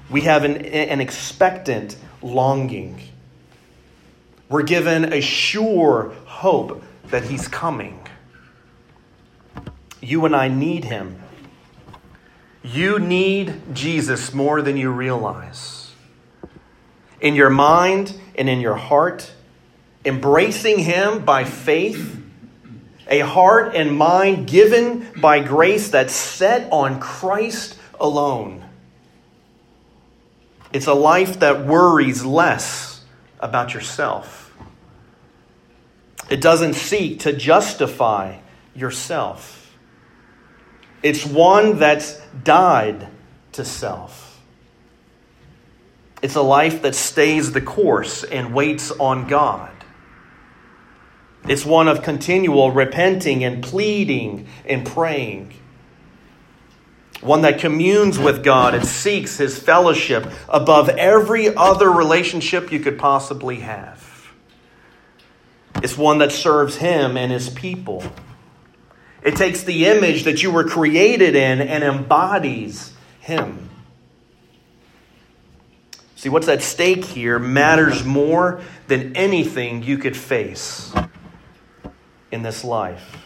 We 0.09 0.21
have 0.21 0.43
an, 0.43 0.57
an 0.65 1.01
expectant 1.01 1.95
longing. 2.21 3.01
We're 4.49 4.63
given 4.63 5.13
a 5.13 5.21
sure 5.21 6.13
hope 6.25 6.83
that 7.05 7.23
he's 7.23 7.47
coming. 7.47 8.07
You 10.01 10.25
and 10.25 10.35
I 10.35 10.47
need 10.47 10.85
him. 10.85 11.21
You 12.63 12.99
need 12.99 13.73
Jesus 13.73 14.33
more 14.33 14.61
than 14.61 14.77
you 14.77 14.91
realize. 14.91 15.91
In 17.21 17.35
your 17.35 17.49
mind 17.49 18.19
and 18.35 18.49
in 18.49 18.59
your 18.59 18.75
heart, 18.75 19.31
embracing 20.05 20.79
him 20.79 21.25
by 21.25 21.43
faith 21.43 22.19
a 23.09 23.19
heart 23.19 23.75
and 23.75 23.97
mind 23.97 24.47
given 24.47 25.07
by 25.19 25.39
grace 25.39 25.89
that's 25.89 26.13
set 26.13 26.71
on 26.71 26.99
Christ 26.99 27.77
alone. 27.99 28.63
It's 30.71 30.85
a 30.85 30.93
life 30.93 31.39
that 31.39 31.65
worries 31.65 32.23
less 32.23 33.03
about 33.39 33.73
yourself. 33.73 34.55
It 36.29 36.41
doesn't 36.41 36.75
seek 36.75 37.21
to 37.21 37.33
justify 37.33 38.37
yourself. 38.75 39.58
It's 41.01 41.25
one 41.25 41.79
that's 41.79 42.19
died 42.43 43.07
to 43.53 43.63
self. 43.65 44.41
It's 46.21 46.35
a 46.35 46.41
life 46.41 46.81
that 46.81 46.95
stays 46.95 47.53
the 47.53 47.61
course 47.61 48.23
and 48.23 48.53
waits 48.53 48.91
on 48.91 49.27
God. 49.27 49.71
It's 51.47 51.65
one 51.65 51.87
of 51.87 52.03
continual 52.03 52.71
repenting 52.71 53.43
and 53.43 53.63
pleading 53.63 54.47
and 54.65 54.85
praying. 54.85 55.53
One 57.21 57.41
that 57.41 57.59
communes 57.59 58.19
with 58.19 58.43
God 58.43 58.75
and 58.75 58.85
seeks 58.85 59.37
his 59.37 59.57
fellowship 59.57 60.29
above 60.47 60.89
every 60.89 61.53
other 61.53 61.89
relationship 61.89 62.71
you 62.71 62.79
could 62.79 62.97
possibly 62.97 63.61
have. 63.61 64.07
It's 65.81 65.97
one 65.97 66.17
that 66.19 66.31
serves 66.31 66.77
him 66.77 67.17
and 67.17 67.31
his 67.31 67.49
people. 67.49 68.03
It 69.21 69.35
takes 69.35 69.63
the 69.63 69.85
image 69.85 70.23
that 70.23 70.41
you 70.43 70.51
were 70.51 70.63
created 70.63 71.35
in 71.35 71.61
and 71.61 71.83
embodies 71.83 72.93
him. 73.19 73.69
See, 76.15 76.29
what's 76.29 76.47
at 76.47 76.61
stake 76.61 77.05
here 77.05 77.39
matters 77.39 78.03
more 78.03 78.61
than 78.87 79.15
anything 79.15 79.83
you 79.83 79.97
could 79.97 80.17
face 80.17 80.93
in 82.31 82.41
this 82.43 82.63
life. 82.63 83.17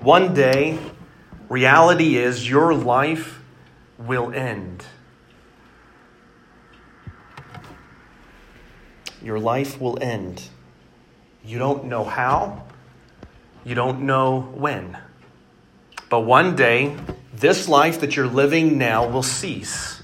One 0.00 0.34
day, 0.34 0.78
reality 1.48 2.16
is 2.16 2.48
your 2.48 2.74
life 2.74 3.40
will 3.98 4.32
end. 4.32 4.84
Your 9.22 9.38
life 9.38 9.80
will 9.80 9.98
end. 10.02 10.42
You 11.44 11.58
don't 11.58 11.84
know 11.86 12.04
how, 12.04 12.64
you 13.64 13.74
don't 13.74 14.02
know 14.02 14.40
when. 14.40 14.98
But 16.08 16.20
one 16.20 16.54
day, 16.54 16.96
this 17.32 17.68
life 17.68 18.00
that 18.00 18.14
you're 18.16 18.26
living 18.26 18.78
now 18.78 19.08
will 19.08 19.22
cease. 19.22 20.02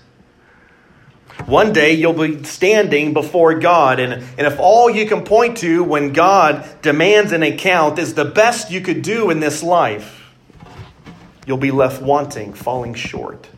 One 1.47 1.73
day 1.73 1.95
you'll 1.95 2.13
be 2.13 2.45
standing 2.45 3.13
before 3.13 3.59
God, 3.59 3.99
and, 3.99 4.13
and 4.13 4.47
if 4.47 4.59
all 4.59 4.91
you 4.91 5.07
can 5.07 5.25
point 5.25 5.59
to 5.59 5.83
when 5.83 6.13
God 6.13 6.83
demands 6.83 7.33
an 7.33 7.43
account 7.43 7.99
is 7.99 8.15
the 8.15 8.25
best 8.25 8.71
you 8.71 8.81
could 8.81 9.03
do 9.03 9.31
in 9.31 9.41
this 9.41 9.63
life, 9.63 10.33
you'll 11.47 11.57
be 11.57 11.71
left 11.71 12.03
wanting, 12.03 12.53
falling 12.53 12.95
short. 12.95 13.49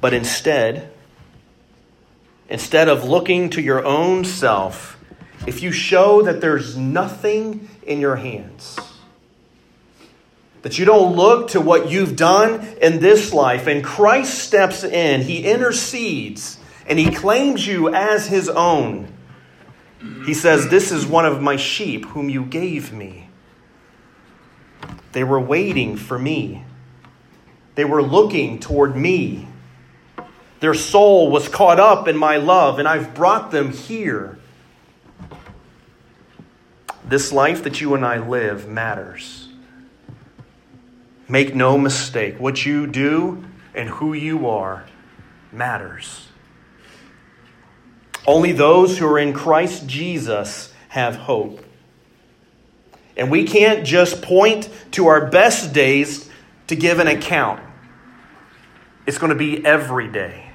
But 0.00 0.12
instead, 0.12 0.92
instead 2.48 2.88
of 2.88 3.04
looking 3.04 3.50
to 3.50 3.62
your 3.62 3.84
own 3.84 4.24
self, 4.24 4.98
if 5.46 5.62
you 5.62 5.72
show 5.72 6.22
that 6.22 6.40
there's 6.40 6.76
nothing 6.76 7.68
in 7.86 8.00
your 8.00 8.16
hands, 8.16 8.78
that 10.62 10.78
you 10.78 10.84
don't 10.84 11.14
look 11.14 11.48
to 11.48 11.60
what 11.60 11.90
you've 11.90 12.16
done 12.16 12.66
in 12.80 13.00
this 13.00 13.32
life. 13.32 13.66
And 13.66 13.84
Christ 13.84 14.38
steps 14.38 14.84
in, 14.84 15.22
He 15.22 15.44
intercedes, 15.44 16.58
and 16.86 16.98
He 16.98 17.10
claims 17.10 17.66
you 17.66 17.94
as 17.94 18.26
His 18.26 18.48
own. 18.48 19.08
He 20.26 20.34
says, 20.34 20.68
This 20.68 20.92
is 20.92 21.06
one 21.06 21.26
of 21.26 21.40
my 21.40 21.56
sheep 21.56 22.06
whom 22.06 22.28
you 22.28 22.44
gave 22.44 22.92
me. 22.92 23.28
They 25.12 25.24
were 25.24 25.40
waiting 25.40 25.96
for 25.96 26.18
me, 26.18 26.64
they 27.74 27.84
were 27.84 28.02
looking 28.02 28.58
toward 28.58 28.96
me. 28.96 29.48
Their 30.60 30.74
soul 30.74 31.30
was 31.30 31.46
caught 31.46 31.78
up 31.78 32.08
in 32.08 32.16
my 32.16 32.38
love, 32.38 32.78
and 32.78 32.88
I've 32.88 33.14
brought 33.14 33.50
them 33.50 33.70
here. 33.70 34.38
This 37.06 37.32
life 37.32 37.64
that 37.64 37.80
you 37.80 37.94
and 37.94 38.04
I 38.04 38.18
live 38.18 38.68
matters. 38.68 39.48
Make 41.28 41.54
no 41.54 41.76
mistake, 41.78 42.38
what 42.38 42.64
you 42.64 42.86
do 42.86 43.44
and 43.74 43.88
who 43.88 44.12
you 44.12 44.48
are 44.48 44.84
matters. 45.52 46.28
Only 48.26 48.52
those 48.52 48.98
who 48.98 49.06
are 49.06 49.18
in 49.18 49.32
Christ 49.32 49.86
Jesus 49.86 50.72
have 50.88 51.16
hope. 51.16 51.64
And 53.16 53.30
we 53.30 53.44
can't 53.44 53.86
just 53.86 54.22
point 54.22 54.68
to 54.92 55.08
our 55.08 55.26
best 55.26 55.72
days 55.72 56.28
to 56.68 56.76
give 56.76 56.98
an 56.98 57.06
account. 57.06 57.60
It's 59.06 59.18
going 59.18 59.30
to 59.30 59.36
be 59.36 59.64
every 59.64 60.08
day. 60.08 60.50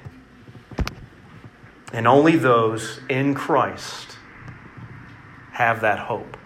And 1.92 2.06
only 2.06 2.36
those 2.36 3.00
in 3.08 3.34
Christ 3.34 4.16
have 5.52 5.82
that 5.82 5.98
hope. 5.98 6.36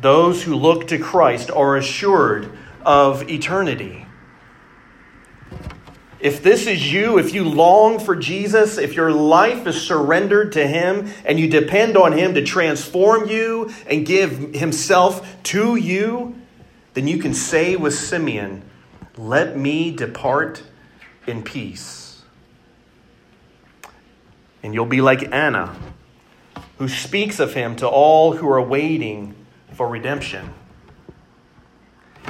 Those 0.00 0.42
who 0.42 0.54
look 0.54 0.88
to 0.88 0.98
Christ 0.98 1.50
are 1.50 1.76
assured 1.76 2.50
of 2.84 3.28
eternity. 3.28 4.06
If 6.20 6.42
this 6.42 6.66
is 6.66 6.92
you, 6.92 7.18
if 7.18 7.32
you 7.32 7.44
long 7.44 7.98
for 7.98 8.14
Jesus, 8.14 8.76
if 8.76 8.94
your 8.94 9.10
life 9.10 9.66
is 9.66 9.80
surrendered 9.80 10.52
to 10.52 10.66
Him 10.66 11.10
and 11.24 11.40
you 11.40 11.48
depend 11.48 11.96
on 11.96 12.12
Him 12.12 12.34
to 12.34 12.44
transform 12.44 13.28
you 13.28 13.72
and 13.86 14.04
give 14.04 14.54
Himself 14.54 15.42
to 15.44 15.76
you, 15.76 16.36
then 16.92 17.08
you 17.08 17.18
can 17.18 17.32
say 17.32 17.76
with 17.76 17.94
Simeon, 17.94 18.62
Let 19.16 19.56
me 19.56 19.90
depart 19.90 20.62
in 21.26 21.42
peace. 21.42 22.22
And 24.62 24.74
you'll 24.74 24.84
be 24.84 25.00
like 25.00 25.32
Anna, 25.32 25.74
who 26.76 26.86
speaks 26.88 27.40
of 27.40 27.54
Him 27.54 27.76
to 27.76 27.88
all 27.88 28.36
who 28.36 28.48
are 28.48 28.60
waiting 28.60 29.34
for 29.72 29.88
redemption. 29.88 30.52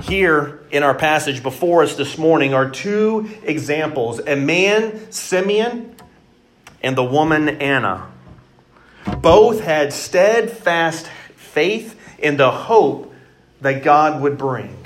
Here 0.02 0.60
in 0.70 0.82
our 0.82 0.94
passage 0.94 1.42
before 1.42 1.82
us 1.82 1.96
this 1.96 2.16
morning 2.16 2.54
are 2.54 2.70
two 2.70 3.30
examples 3.42 4.20
a 4.20 4.36
man, 4.36 5.10
Simeon, 5.12 5.94
and 6.82 6.96
the 6.96 7.04
woman, 7.04 7.48
Anna. 7.48 8.10
Both 9.18 9.60
had 9.60 9.92
steadfast 9.92 11.06
faith 11.36 11.98
in 12.18 12.36
the 12.36 12.50
hope 12.50 13.12
that 13.60 13.82
God 13.82 14.22
would 14.22 14.38
bring. 14.38 14.76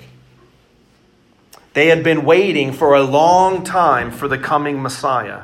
They 1.74 1.88
had 1.88 2.04
been 2.04 2.24
waiting 2.24 2.72
for 2.72 2.94
a 2.94 3.02
long 3.02 3.64
time 3.64 4.10
for 4.10 4.28
the 4.28 4.38
coming 4.38 4.80
Messiah. 4.82 5.42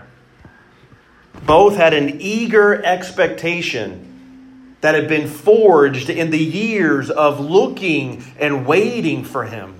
Both 1.44 1.76
had 1.76 1.92
an 1.92 2.20
eager 2.20 2.82
expectation 2.84 4.09
that 4.80 4.94
had 4.94 5.08
been 5.08 5.28
forged 5.28 6.08
in 6.08 6.30
the 6.30 6.38
years 6.38 7.10
of 7.10 7.40
looking 7.40 8.24
and 8.38 8.66
waiting 8.66 9.24
for 9.24 9.44
him, 9.44 9.74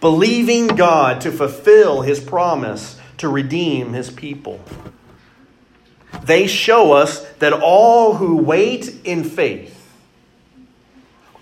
believing 0.00 0.68
God 0.68 1.20
to 1.22 1.32
fulfill 1.32 2.02
his 2.02 2.20
promise 2.20 2.98
to 3.18 3.28
redeem 3.28 3.92
his 3.92 4.10
people. 4.10 4.60
They 6.22 6.46
show 6.46 6.92
us 6.92 7.24
that 7.34 7.52
all 7.52 8.14
who 8.14 8.36
wait 8.36 9.04
in 9.04 9.24
faith, 9.24 9.76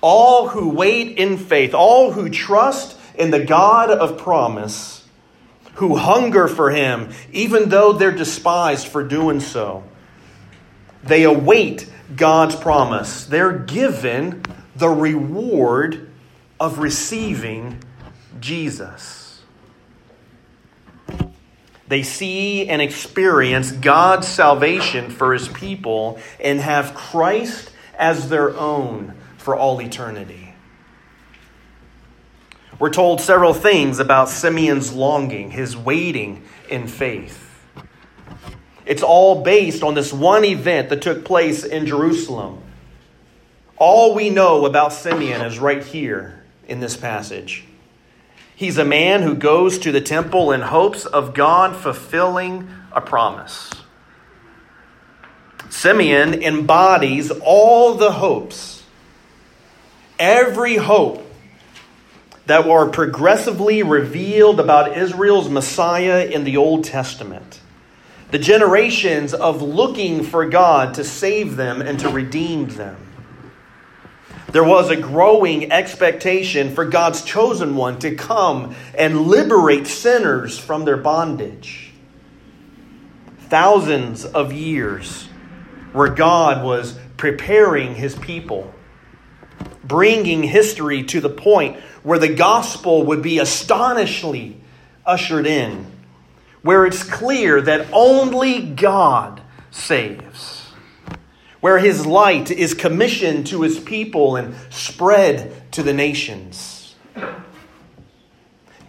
all 0.01 0.49
who 0.49 0.71
wait 0.71 1.19
in 1.19 1.37
faith, 1.37 1.75
all 1.75 2.13
who 2.13 2.29
trust 2.29 2.99
in 3.15 3.31
the 3.31 3.45
God 3.45 3.91
of 3.91 4.19
promise, 4.19 5.05
who 5.75 5.97
hunger 5.97 6.49
for 6.49 6.71
him, 6.71 7.11
even 7.33 7.69
though 7.69 7.93
they're 7.93 8.13
despised 8.13 8.89
for 8.89 9.03
doing 9.03 9.41
so, 9.41 9.85
they 11.03 11.25
await 11.25 11.91
God's 12.17 12.57
promise. 12.57 13.25
They're 13.25 13.59
given 13.59 14.43
the 14.77 14.89
reward 14.89 16.11
of 16.59 16.79
receiving 16.79 17.83
Jesus. 18.41 19.43
They 21.89 22.03
see 22.03 22.69
and 22.69 22.83
experience 22.83 23.73
God's 23.73 24.29
salvation 24.29 25.11
for 25.11 25.33
his 25.33 25.49
people 25.49 26.19
and 26.39 26.61
have 26.61 26.95
Christ 26.95 27.71
as 27.99 28.29
their 28.29 28.57
own 28.57 29.15
for 29.39 29.57
all 29.57 29.81
eternity. 29.81 30.55
We're 32.79 32.91
told 32.91 33.21
several 33.21 33.55
things 33.55 33.99
about 33.99 34.29
Simeon's 34.29 34.93
longing, 34.93 35.51
his 35.51 35.77
waiting 35.77 36.45
in 36.69 36.87
faith. 36.87 37.48
It's 38.89 39.03
all 39.03 39.43
based 39.43 39.83
on 39.83 39.93
this 39.93 40.15
one 40.15 40.47
event 40.47 40.89
that 40.89 41.03
took 41.03 41.27
place 41.27 41.63
in 41.63 41.85
Jerusalem. 41.85 42.63
All 43.77 44.15
we 44.15 44.31
know 44.31 44.65
about 44.65 44.95
Simeon 44.95 45.43
is 45.43 45.59
right 45.59 45.85
here 45.85 46.43
in 46.67 46.81
this 46.81 46.97
passage. 46.97 47.65
He's 48.57 48.79
a 48.79 48.87
man 48.87 49.21
who 49.21 49.35
goes 49.35 49.79
to 49.81 49.93
the 49.93 50.01
temple 50.01 50.53
in 50.53 50.63
hopes 50.63 51.05
of 51.05 51.35
God 51.35 51.77
fulfilling 51.77 52.71
a 52.91 53.03
promise. 53.03 53.71
Simeon 55.69 56.43
embodies 56.43 57.31
all 57.31 57.95
the 57.95 58.13
hopes, 58.13 58.83
every 60.19 60.77
hope 60.77 61.31
that 62.47 62.67
were 62.67 62.89
progressively 62.89 63.83
revealed 63.83 64.59
about 64.59 64.97
Israel's 64.97 65.51
Messiah 65.51 66.25
in 66.25 66.45
the 66.45 66.57
Old 66.57 66.85
Testament 66.85 67.61
the 68.31 68.39
generations 68.39 69.33
of 69.33 69.63
looking 69.63 70.23
for 70.23 70.49
God 70.49 70.95
to 70.95 71.05
save 71.05 71.57
them 71.57 71.81
and 71.81 71.99
to 72.01 72.09
redeem 72.09 72.69
them. 72.69 72.97
There 74.53 74.65
was 74.65 74.91
a 74.91 74.97
growing 74.97 75.73
expectation 75.73 76.75
for 76.75 76.87
God's 76.87 77.23
chosen 77.23 77.77
one 77.77 77.99
to 78.01 78.15
come 78.15 78.75
and 78.95 79.27
liberate 79.27 79.87
sinners 79.87 80.59
from 80.59 80.85
their 80.85 80.97
bondage. 80.97 81.93
Thousands 83.49 84.25
of 84.25 84.53
years 84.53 85.27
where 85.93 86.09
God 86.09 86.65
was 86.65 86.99
preparing 87.17 87.95
his 87.95 88.15
people, 88.15 88.73
bringing 89.85 90.43
history 90.43 91.03
to 91.05 91.21
the 91.21 91.31
point 91.31 91.77
where 92.03 92.19
the 92.19 92.35
gospel 92.35 93.05
would 93.07 93.23
be 93.23 93.39
astonishingly 93.39 94.61
ushered 95.05 95.47
in 95.47 95.98
where 96.63 96.85
it's 96.87 97.03
clear 97.03 97.61
that 97.63 97.87
only 97.93 98.61
God 98.61 99.41
saves, 99.71 100.73
where 101.61 101.79
his 101.79 102.07
light 102.07 102.51
is 102.51 102.75
commissioned 102.75 103.47
to 103.49 103.63
his 103.63 103.79
people 103.79 104.37
and 104.37 104.55
spread 104.71 105.71
to 105.73 105.83
the 105.83 105.93
nations. 105.93 106.95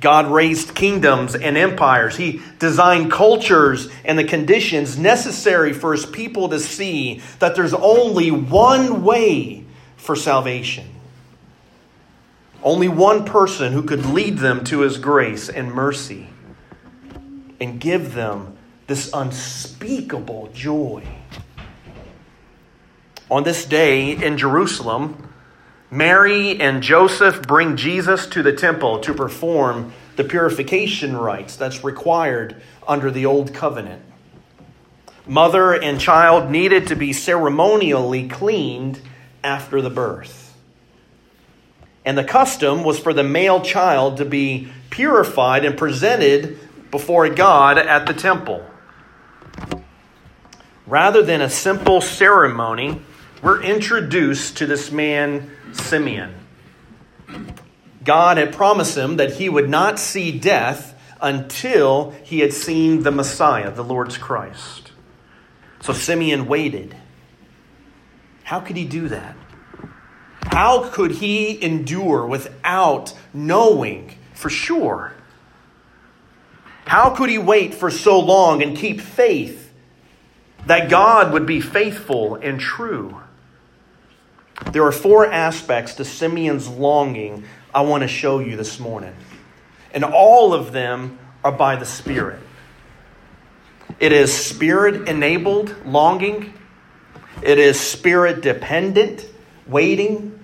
God 0.02 0.28
raised 0.28 0.76
kingdoms 0.76 1.36
and 1.36 1.58
empires. 1.58 2.16
He 2.16 2.42
designed 2.58 3.12
cultures 3.12 3.90
and 4.06 4.18
the 4.18 4.24
conditions 4.24 4.98
necessary 4.98 5.74
for 5.74 5.92
his 5.92 6.06
people 6.06 6.50
to 6.50 6.60
see 6.60 7.22
that 7.40 7.56
there's 7.56 7.74
only 7.74 8.32
one 8.32 9.04
way 9.04 9.66
for 9.98 10.16
salvation. 10.16 10.88
Only 12.64 12.88
one 12.88 13.26
person 13.26 13.74
who 13.74 13.84
could 13.84 14.06
lead 14.06 14.38
them 14.38 14.64
to 14.66 14.82
his 14.82 14.98
grace 14.98 15.50
and 15.50 15.74
mercy 15.74 16.29
and 17.60 17.80
give 17.80 18.13
them 18.13 18.58
this 18.88 19.12
unspeakable 19.13 20.50
joy. 20.54 21.04
On 23.30 23.43
this 23.43 23.65
day 23.65 24.12
in 24.12 24.38
Jerusalem, 24.38 25.30
Mary 25.91 26.60
and 26.60 26.82
Joseph 26.82 27.41
bring 27.43 27.76
Jesus 27.76 28.26
to 28.28 28.41
the 28.41 28.54
temple 28.54 29.00
to 29.00 29.13
perform 29.13 29.93
the 30.15 30.24
purification 30.24 31.15
rites 31.15 31.56
that's 31.56 31.84
required 31.84 32.62
under 32.88 33.12
the 33.12 33.26
old 33.26 33.54
covenant. 33.54 34.02
Mother 35.28 35.74
and 35.74 36.00
child 36.00 36.50
needed 36.50 36.88
to 36.88 36.95
be 36.95 37.13
ceremonially 37.13 38.28
cleaned 38.28 39.00
after 39.43 39.82
the 39.82 39.89
birth. 39.91 40.56
And 42.04 42.17
the 42.17 42.24
custom 42.24 42.84
was 42.84 42.98
for 42.98 43.13
the 43.13 43.24
male 43.24 43.62
child 43.62 44.17
to 44.17 44.26
be 44.26 44.69
purified 44.89 45.65
and 45.65 45.78
presented 45.78 46.58
before 46.91 47.30
God 47.30 47.78
at 47.78 48.06
the 48.06 48.13
temple. 48.13 48.65
Rather 50.86 51.21
than 51.21 51.41
a 51.41 51.49
simple 51.49 52.02
ceremony, 52.02 53.02
we're 53.43 53.62
introduced 53.62 54.58
to 54.58 54.65
this 54.65 54.91
man, 54.91 55.52
Simeon. 55.71 56.34
God 58.04 58.38
had 58.38 58.54
promised 58.54 58.97
him 58.97 59.17
that 59.17 59.34
he 59.34 59.49
would 59.49 59.69
not 59.69 59.99
see 59.99 60.38
death 60.38 60.95
until 61.21 62.12
he 62.23 62.39
had 62.39 62.54
seen 62.54 63.04
the 63.04 63.12
Messiah, 63.12 63.71
the 63.71 63.84
Lord's 63.84 64.17
Christ. 64.17 64.91
So 65.82 65.93
Simeon 65.93 66.47
waited. 66.47 66.95
How 68.43 68.60
could 68.60 68.78
he 68.78 68.86
do 68.86 69.10
that? 69.10 69.36
How 70.43 70.89
could 70.89 71.12
he 71.12 71.62
endure 71.63 72.25
without 72.25 73.13
knowing 73.34 74.17
for 74.34 74.49
sure 74.49 75.13
how 76.89 77.12
could 77.12 77.30
he 77.30 77.38
wait 77.38 77.75
for 77.75 77.91
so 77.91 78.19
long 78.19 78.63
and 78.63 78.75
keep 78.75 78.99
faith 78.99 79.71
that 80.65 80.89
God 80.89 81.34
would 81.34 81.45
be 81.45 81.62
faithful 81.62 82.34
and 82.34 82.60
true? 82.60 83.15
There 84.71 84.84
are 84.84 84.91
four 84.91 85.32
aspects 85.32 85.93
to 85.95 86.04
Simeon's 86.04 86.67
longing 86.67 87.43
I 87.75 87.82
want 87.82 88.02
to 88.02 88.08
show 88.08 88.39
you 88.39 88.58
this 88.58 88.80
morning. 88.80 89.13
And 89.93 90.04
all 90.04 90.52
of 90.52 90.71
them 90.71 91.19
are 91.43 91.52
by 91.52 91.75
the 91.75 91.86
Spirit. 91.86 92.39
It 93.99 94.12
is 94.12 94.34
spirit 94.34 95.08
enabled 95.08 95.86
longing, 95.86 96.56
it 97.43 97.60
is 97.60 97.80
spirit 97.80 98.41
dependent 98.41 99.28
waiting, 99.67 100.43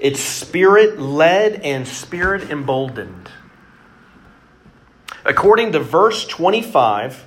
it's 0.00 0.18
spirit 0.18 0.98
led 0.98 1.60
and 1.60 1.86
spirit 1.86 2.50
emboldened. 2.50 3.30
According 5.28 5.72
to 5.72 5.78
verse 5.78 6.26
25, 6.26 7.26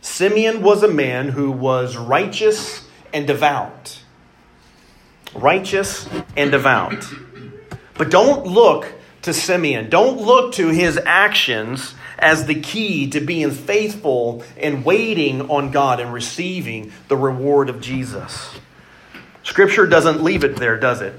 Simeon 0.00 0.62
was 0.62 0.84
a 0.84 0.88
man 0.88 1.30
who 1.30 1.50
was 1.50 1.96
righteous 1.96 2.86
and 3.12 3.26
devout. 3.26 4.00
Righteous 5.34 6.08
and 6.36 6.52
devout. 6.52 7.04
But 7.94 8.12
don't 8.12 8.46
look 8.46 8.92
to 9.22 9.34
Simeon. 9.34 9.90
Don't 9.90 10.20
look 10.20 10.52
to 10.54 10.68
his 10.68 11.00
actions 11.04 11.96
as 12.16 12.46
the 12.46 12.60
key 12.60 13.10
to 13.10 13.20
being 13.20 13.50
faithful 13.50 14.44
and 14.56 14.84
waiting 14.84 15.50
on 15.50 15.72
God 15.72 15.98
and 15.98 16.12
receiving 16.12 16.92
the 17.08 17.16
reward 17.16 17.68
of 17.68 17.80
Jesus. 17.80 18.60
Scripture 19.42 19.88
doesn't 19.88 20.22
leave 20.22 20.44
it 20.44 20.56
there, 20.58 20.78
does 20.78 21.00
it? 21.00 21.18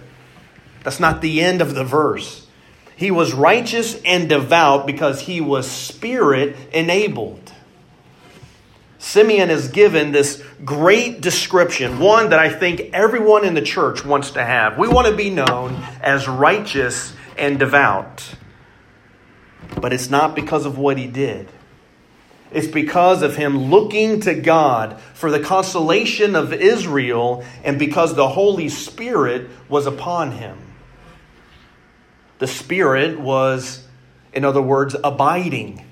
That's 0.85 1.01
not 1.01 1.19
the 1.19 1.41
end 1.41 1.61
of 1.61 1.75
the 1.75 1.83
verse. 1.83 2.46
He 2.97 3.11
was 3.11 3.31
righteous 3.31 4.01
and 4.03 4.27
devout 4.27 4.87
because 4.87 5.21
he 5.21 5.39
was 5.39 5.69
spirit 5.69 6.57
enabled. 6.73 7.53
Simeon 8.97 9.51
is 9.51 9.67
given 9.67 10.11
this 10.11 10.43
great 10.65 11.21
description, 11.21 11.99
one 11.99 12.31
that 12.31 12.39
I 12.39 12.49
think 12.49 12.89
everyone 12.93 13.45
in 13.45 13.53
the 13.53 13.61
church 13.61 14.03
wants 14.03 14.31
to 14.31 14.43
have. 14.43 14.79
We 14.79 14.87
want 14.87 15.07
to 15.07 15.15
be 15.15 15.29
known 15.29 15.75
as 16.01 16.27
righteous 16.27 17.13
and 17.37 17.59
devout. 17.59 18.33
But 19.79 19.93
it's 19.93 20.09
not 20.09 20.33
because 20.33 20.65
of 20.65 20.79
what 20.79 20.97
he 20.97 21.05
did. 21.05 21.47
It's 22.51 22.67
because 22.67 23.21
of 23.21 23.35
him 23.35 23.69
looking 23.69 24.21
to 24.21 24.33
God 24.33 24.99
for 25.13 25.29
the 25.29 25.39
consolation 25.39 26.35
of 26.35 26.51
Israel 26.51 27.43
and 27.63 27.77
because 27.77 28.15
the 28.15 28.29
Holy 28.29 28.69
Spirit 28.69 29.51
was 29.69 29.85
upon 29.85 30.31
him. 30.31 30.57
The 32.39 32.47
Spirit 32.47 33.19
was, 33.19 33.85
in 34.33 34.45
other 34.45 34.61
words, 34.61 34.95
abiding 35.03 35.85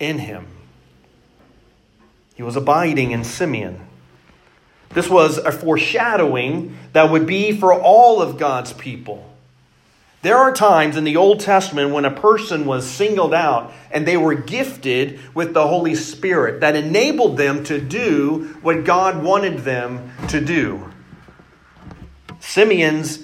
in 0.00 0.18
him. 0.18 0.46
He 2.34 2.42
was 2.42 2.56
abiding 2.56 3.12
in 3.12 3.24
Simeon. 3.24 3.80
This 4.90 5.08
was 5.08 5.38
a 5.38 5.52
foreshadowing 5.52 6.76
that 6.92 7.10
would 7.10 7.26
be 7.26 7.56
for 7.58 7.72
all 7.72 8.22
of 8.22 8.38
God's 8.38 8.72
people. 8.72 9.30
There 10.22 10.38
are 10.38 10.54
times 10.54 10.96
in 10.96 11.04
the 11.04 11.16
Old 11.16 11.40
Testament 11.40 11.92
when 11.92 12.06
a 12.06 12.10
person 12.10 12.64
was 12.64 12.88
singled 12.88 13.34
out 13.34 13.74
and 13.90 14.06
they 14.08 14.16
were 14.16 14.34
gifted 14.34 15.20
with 15.34 15.52
the 15.52 15.66
Holy 15.66 15.94
Spirit 15.94 16.60
that 16.60 16.76
enabled 16.76 17.36
them 17.36 17.62
to 17.64 17.78
do 17.78 18.56
what 18.62 18.84
God 18.84 19.22
wanted 19.22 19.58
them 19.58 20.12
to 20.28 20.40
do. 20.40 20.90
Simeon's, 22.40 23.23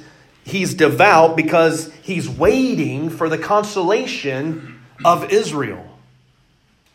he's 0.51 0.75
devout 0.75 1.37
because 1.37 1.93
he's 2.03 2.29
waiting 2.29 3.11
for 3.11 3.29
the 3.29 3.39
consolation 3.39 4.81
of 5.05 5.33
Israel, 5.33 5.99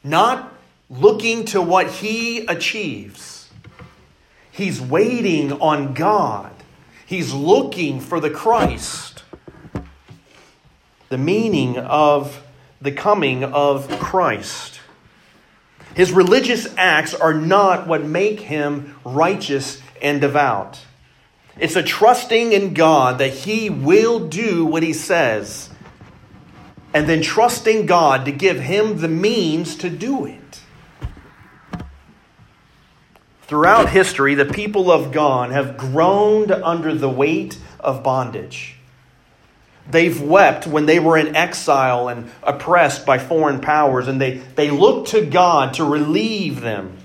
not 0.03 0.53
looking 0.89 1.45
to 1.45 1.61
what 1.61 1.89
he 1.89 2.45
achieves. 2.45 3.49
He's 4.51 4.79
waiting 4.79 5.53
on 5.53 5.93
God. 5.93 6.51
He's 7.05 7.33
looking 7.33 7.99
for 7.99 8.19
the 8.19 8.29
Christ. 8.29 9.23
The 11.09 11.17
meaning 11.17 11.77
of 11.77 12.41
the 12.81 12.91
coming 12.91 13.43
of 13.43 13.89
Christ. 13.99 14.79
His 15.95 16.11
religious 16.11 16.67
acts 16.77 17.13
are 17.13 17.33
not 17.33 17.87
what 17.87 18.03
make 18.03 18.41
him 18.41 18.95
righteous 19.03 19.81
and 20.01 20.19
devout. 20.19 20.84
It's 21.57 21.75
a 21.75 21.83
trusting 21.83 22.51
in 22.51 22.73
God 22.73 23.19
that 23.19 23.31
he 23.31 23.69
will 23.69 24.27
do 24.27 24.65
what 24.65 24.83
he 24.83 24.93
says, 24.93 25.69
and 26.93 27.07
then 27.07 27.21
trusting 27.21 27.85
God 27.85 28.25
to 28.25 28.31
give 28.31 28.59
him 28.59 28.99
the 28.99 29.07
means 29.07 29.75
to 29.77 29.89
do 29.89 30.25
it. 30.25 30.61
Throughout 33.43 33.89
history, 33.89 34.35
the 34.35 34.45
people 34.45 34.91
of 34.91 35.11
God 35.11 35.51
have 35.51 35.77
groaned 35.77 36.51
under 36.51 36.93
the 36.95 37.09
weight 37.09 37.59
of 37.79 38.01
bondage. 38.01 38.75
They've 39.89 40.19
wept 40.19 40.65
when 40.65 40.87
they 40.87 40.99
were 40.99 41.15
in 41.15 41.35
exile 41.35 42.07
and 42.09 42.31
oppressed 42.41 43.05
by 43.05 43.19
foreign 43.19 43.61
powers, 43.61 44.07
and 44.07 44.19
they, 44.19 44.37
they 44.55 44.71
looked 44.71 45.09
to 45.09 45.23
God 45.23 45.75
to 45.75 45.85
relieve 45.85 46.61
them, 46.61 46.97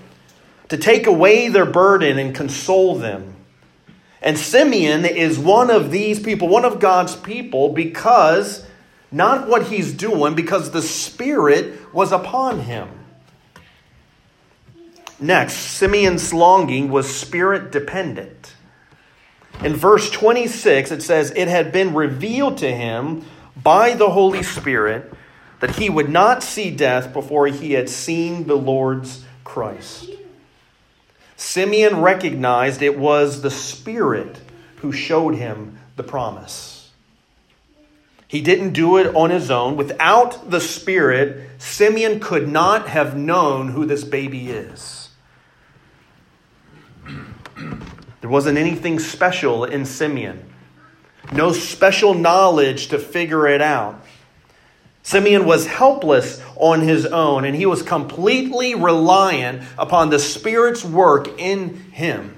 to 0.70 0.78
take 0.78 1.06
away 1.06 1.48
their 1.48 1.66
burden 1.66 2.18
and 2.18 2.34
console 2.34 2.96
them. 2.96 3.36
And 4.22 4.38
Simeon 4.38 5.04
is 5.04 5.38
one 5.38 5.70
of 5.70 5.90
these 5.90 6.20
people, 6.20 6.48
one 6.48 6.64
of 6.64 6.78
God's 6.78 7.16
people, 7.16 7.72
because 7.72 8.66
not 9.10 9.48
what 9.48 9.66
he's 9.66 9.92
doing, 9.92 10.34
because 10.34 10.70
the 10.70 10.82
Spirit 10.82 11.92
was 11.94 12.12
upon 12.12 12.60
him. 12.60 12.88
Next, 15.18 15.54
Simeon's 15.54 16.32
longing 16.32 16.90
was 16.90 17.14
spirit 17.14 17.70
dependent. 17.70 18.54
In 19.62 19.76
verse 19.76 20.10
26, 20.10 20.90
it 20.90 21.02
says, 21.02 21.30
It 21.36 21.46
had 21.46 21.72
been 21.72 21.92
revealed 21.92 22.58
to 22.58 22.72
him 22.74 23.26
by 23.62 23.92
the 23.92 24.08
Holy 24.08 24.42
Spirit 24.42 25.12
that 25.60 25.76
he 25.76 25.90
would 25.90 26.08
not 26.08 26.42
see 26.42 26.70
death 26.70 27.12
before 27.12 27.46
he 27.46 27.72
had 27.72 27.90
seen 27.90 28.46
the 28.46 28.54
Lord's 28.54 29.22
Christ. 29.44 30.06
Simeon 31.40 32.02
recognized 32.02 32.82
it 32.82 32.98
was 32.98 33.40
the 33.40 33.50
Spirit 33.50 34.38
who 34.76 34.92
showed 34.92 35.36
him 35.36 35.78
the 35.96 36.02
promise. 36.02 36.90
He 38.28 38.42
didn't 38.42 38.74
do 38.74 38.98
it 38.98 39.14
on 39.16 39.30
his 39.30 39.50
own. 39.50 39.78
Without 39.78 40.50
the 40.50 40.60
Spirit, 40.60 41.48
Simeon 41.56 42.20
could 42.20 42.46
not 42.46 42.88
have 42.88 43.16
known 43.16 43.68
who 43.68 43.86
this 43.86 44.04
baby 44.04 44.50
is. 44.50 45.08
There 48.20 48.28
wasn't 48.30 48.58
anything 48.58 48.98
special 48.98 49.64
in 49.64 49.86
Simeon, 49.86 50.44
no 51.32 51.52
special 51.52 52.12
knowledge 52.12 52.88
to 52.88 52.98
figure 52.98 53.46
it 53.48 53.62
out. 53.62 54.04
Simeon 55.02 55.46
was 55.46 55.66
helpless 55.66 56.42
on 56.56 56.80
his 56.80 57.06
own, 57.06 57.44
and 57.44 57.56
he 57.56 57.66
was 57.66 57.82
completely 57.82 58.74
reliant 58.74 59.62
upon 59.78 60.10
the 60.10 60.18
Spirit's 60.18 60.84
work 60.84 61.28
in 61.38 61.74
him. 61.90 62.36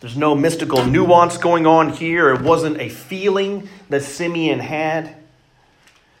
There's 0.00 0.16
no 0.16 0.34
mystical 0.34 0.84
nuance 0.84 1.38
going 1.38 1.66
on 1.66 1.88
here. 1.88 2.30
It 2.34 2.42
wasn't 2.42 2.78
a 2.78 2.90
feeling 2.90 3.70
that 3.88 4.02
Simeon 4.02 4.60
had. 4.60 5.16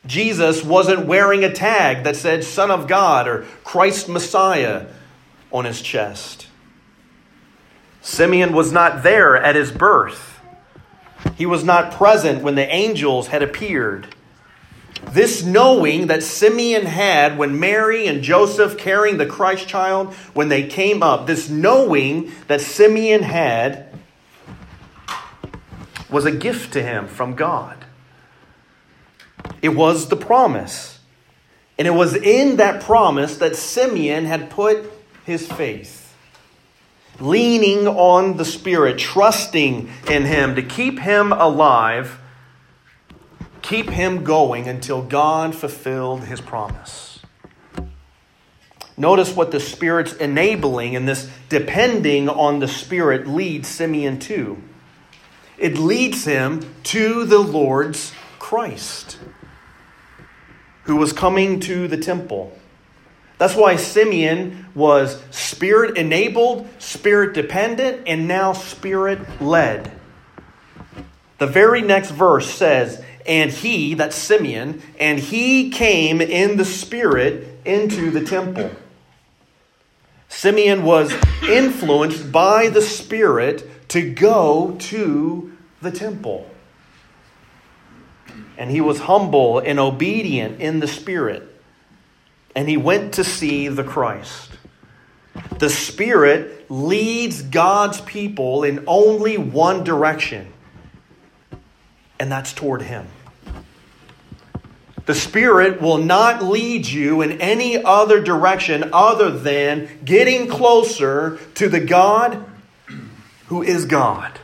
Jesus 0.06 0.64
wasn't 0.64 1.06
wearing 1.06 1.44
a 1.44 1.52
tag 1.52 2.04
that 2.04 2.16
said 2.16 2.44
Son 2.44 2.70
of 2.70 2.88
God 2.88 3.28
or 3.28 3.44
Christ 3.62 4.08
Messiah 4.08 4.86
on 5.52 5.66
his 5.66 5.82
chest. 5.82 6.46
Simeon 8.00 8.54
was 8.54 8.72
not 8.72 9.02
there 9.02 9.36
at 9.36 9.54
his 9.54 9.70
birth. 9.70 10.33
He 11.36 11.46
was 11.46 11.64
not 11.64 11.92
present 11.92 12.42
when 12.42 12.54
the 12.54 12.68
angels 12.72 13.28
had 13.28 13.42
appeared. 13.42 14.14
This 15.10 15.44
knowing 15.44 16.06
that 16.06 16.22
Simeon 16.22 16.86
had 16.86 17.36
when 17.36 17.58
Mary 17.58 18.06
and 18.06 18.22
Joseph 18.22 18.78
carrying 18.78 19.18
the 19.18 19.26
Christ 19.26 19.68
child, 19.68 20.14
when 20.32 20.48
they 20.48 20.66
came 20.66 21.02
up, 21.02 21.26
this 21.26 21.48
knowing 21.48 22.32
that 22.48 22.60
Simeon 22.60 23.22
had 23.22 23.88
was 26.10 26.24
a 26.24 26.32
gift 26.32 26.72
to 26.74 26.82
him 26.82 27.08
from 27.08 27.34
God. 27.34 27.84
It 29.60 29.70
was 29.70 30.08
the 30.08 30.16
promise. 30.16 31.00
And 31.78 31.88
it 31.88 31.92
was 31.92 32.14
in 32.14 32.56
that 32.56 32.82
promise 32.82 33.36
that 33.38 33.56
Simeon 33.56 34.26
had 34.26 34.48
put 34.50 34.90
his 35.24 35.50
faith 35.50 36.03
leaning 37.20 37.86
on 37.86 38.36
the 38.36 38.44
Spirit, 38.44 38.98
trusting 38.98 39.90
in 40.10 40.24
Him 40.24 40.54
to 40.54 40.62
keep 40.62 40.98
him 40.98 41.32
alive, 41.32 42.18
keep 43.62 43.90
him 43.90 44.24
going 44.24 44.68
until 44.68 45.02
God 45.02 45.54
fulfilled 45.54 46.24
His 46.24 46.40
promise. 46.40 47.14
Notice 48.96 49.34
what 49.34 49.50
the 49.50 49.60
Spirit's 49.60 50.12
enabling 50.14 50.94
and 50.94 51.08
this 51.08 51.28
depending 51.48 52.28
on 52.28 52.60
the 52.60 52.68
Spirit 52.68 53.26
leads 53.26 53.68
Simeon 53.68 54.18
to. 54.20 54.62
It 55.58 55.78
leads 55.78 56.24
him 56.24 56.74
to 56.84 57.24
the 57.24 57.38
Lord's 57.38 58.12
Christ, 58.38 59.18
who 60.84 60.96
was 60.96 61.12
coming 61.12 61.60
to 61.60 61.88
the 61.88 61.96
temple. 61.96 62.56
That's 63.44 63.56
why 63.56 63.76
Simeon 63.76 64.64
was 64.74 65.22
spirit 65.30 65.98
enabled, 65.98 66.66
spirit 66.78 67.34
dependent, 67.34 68.04
and 68.06 68.26
now 68.26 68.54
spirit 68.54 69.20
led. 69.38 69.92
The 71.36 71.46
very 71.46 71.82
next 71.82 72.10
verse 72.10 72.48
says, 72.48 73.04
And 73.26 73.50
he, 73.50 73.92
that's 73.92 74.16
Simeon, 74.16 74.80
and 74.98 75.18
he 75.18 75.68
came 75.68 76.22
in 76.22 76.56
the 76.56 76.64
spirit 76.64 77.60
into 77.66 78.10
the 78.10 78.24
temple. 78.24 78.70
Simeon 80.30 80.82
was 80.82 81.12
influenced 81.46 82.32
by 82.32 82.70
the 82.70 82.80
Spirit 82.80 83.88
to 83.90 84.10
go 84.10 84.74
to 84.78 85.52
the 85.82 85.90
temple. 85.90 86.48
And 88.56 88.70
he 88.70 88.80
was 88.80 89.00
humble 89.00 89.58
and 89.58 89.78
obedient 89.78 90.62
in 90.62 90.80
the 90.80 90.88
Spirit. 90.88 91.53
And 92.54 92.68
he 92.68 92.76
went 92.76 93.14
to 93.14 93.24
see 93.24 93.68
the 93.68 93.84
Christ. 93.84 94.50
The 95.58 95.70
Spirit 95.70 96.70
leads 96.70 97.42
God's 97.42 98.00
people 98.00 98.64
in 98.64 98.84
only 98.86 99.36
one 99.36 99.84
direction, 99.84 100.52
and 102.18 102.30
that's 102.30 102.52
toward 102.52 102.82
Him. 102.82 103.06
The 105.06 105.14
Spirit 105.14 105.82
will 105.82 105.98
not 105.98 106.42
lead 106.42 106.86
you 106.86 107.20
in 107.20 107.40
any 107.40 107.82
other 107.82 108.22
direction 108.22 108.90
other 108.92 109.30
than 109.30 109.88
getting 110.04 110.48
closer 110.48 111.38
to 111.56 111.68
the 111.68 111.80
God 111.80 112.44
who 113.46 113.62
is 113.62 113.84
God, 113.84 114.38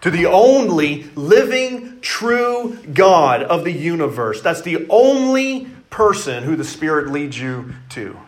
to 0.00 0.10
the 0.10 0.26
only 0.26 1.04
living, 1.14 2.00
true 2.00 2.78
God 2.92 3.42
of 3.42 3.64
the 3.64 3.72
universe. 3.72 4.40
That's 4.42 4.62
the 4.62 4.86
only 4.88 5.68
person 5.90 6.44
who 6.44 6.56
the 6.56 6.64
Spirit 6.64 7.10
leads 7.10 7.38
you 7.40 7.74
to. 7.90 8.18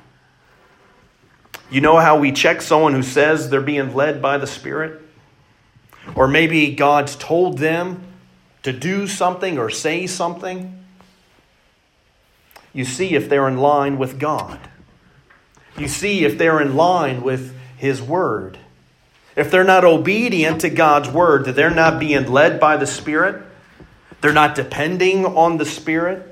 You 1.71 1.81
know 1.81 1.99
how 1.99 2.19
we 2.19 2.33
check 2.33 2.63
someone 2.63 2.95
who 2.95 3.03
says 3.03 3.49
they're 3.49 3.61
being 3.61 3.95
led 3.95 4.21
by 4.21 4.39
the 4.39 4.47
Spirit? 4.47 5.01
Or 6.15 6.27
maybe 6.27 6.75
God's 6.75 7.15
told 7.17 7.59
them 7.59 8.03
to 8.63 8.73
do 8.73 9.07
something 9.07 9.59
or 9.59 9.71
say 9.71 10.07
something? 10.07 10.85
You 12.73 12.85
see 12.85 13.15
if 13.15 13.29
they're 13.29 13.49
in 13.49 13.59
line 13.59 13.99
with 13.99 14.19
God. 14.19 14.59
You 15.77 15.89
see 15.89 16.25
if 16.25 16.39
they're 16.39 16.61
in 16.61 16.77
line 16.77 17.23
with 17.23 17.55
His 17.77 18.03
Word. 18.03 18.59
If 19.37 19.51
they're 19.51 19.65
not 19.65 19.85
obedient 19.85 20.63
to 20.63 20.71
God's 20.71 21.09
Word, 21.09 21.45
that 21.45 21.55
they're 21.55 21.71
not 21.71 22.01
being 22.01 22.31
led 22.31 22.59
by 22.61 22.77
the 22.77 22.87
Spirit, 22.87 23.43
they're 24.21 24.33
not 24.33 24.55
depending 24.55 25.25
on 25.25 25.57
the 25.57 25.65
Spirit, 25.65 26.30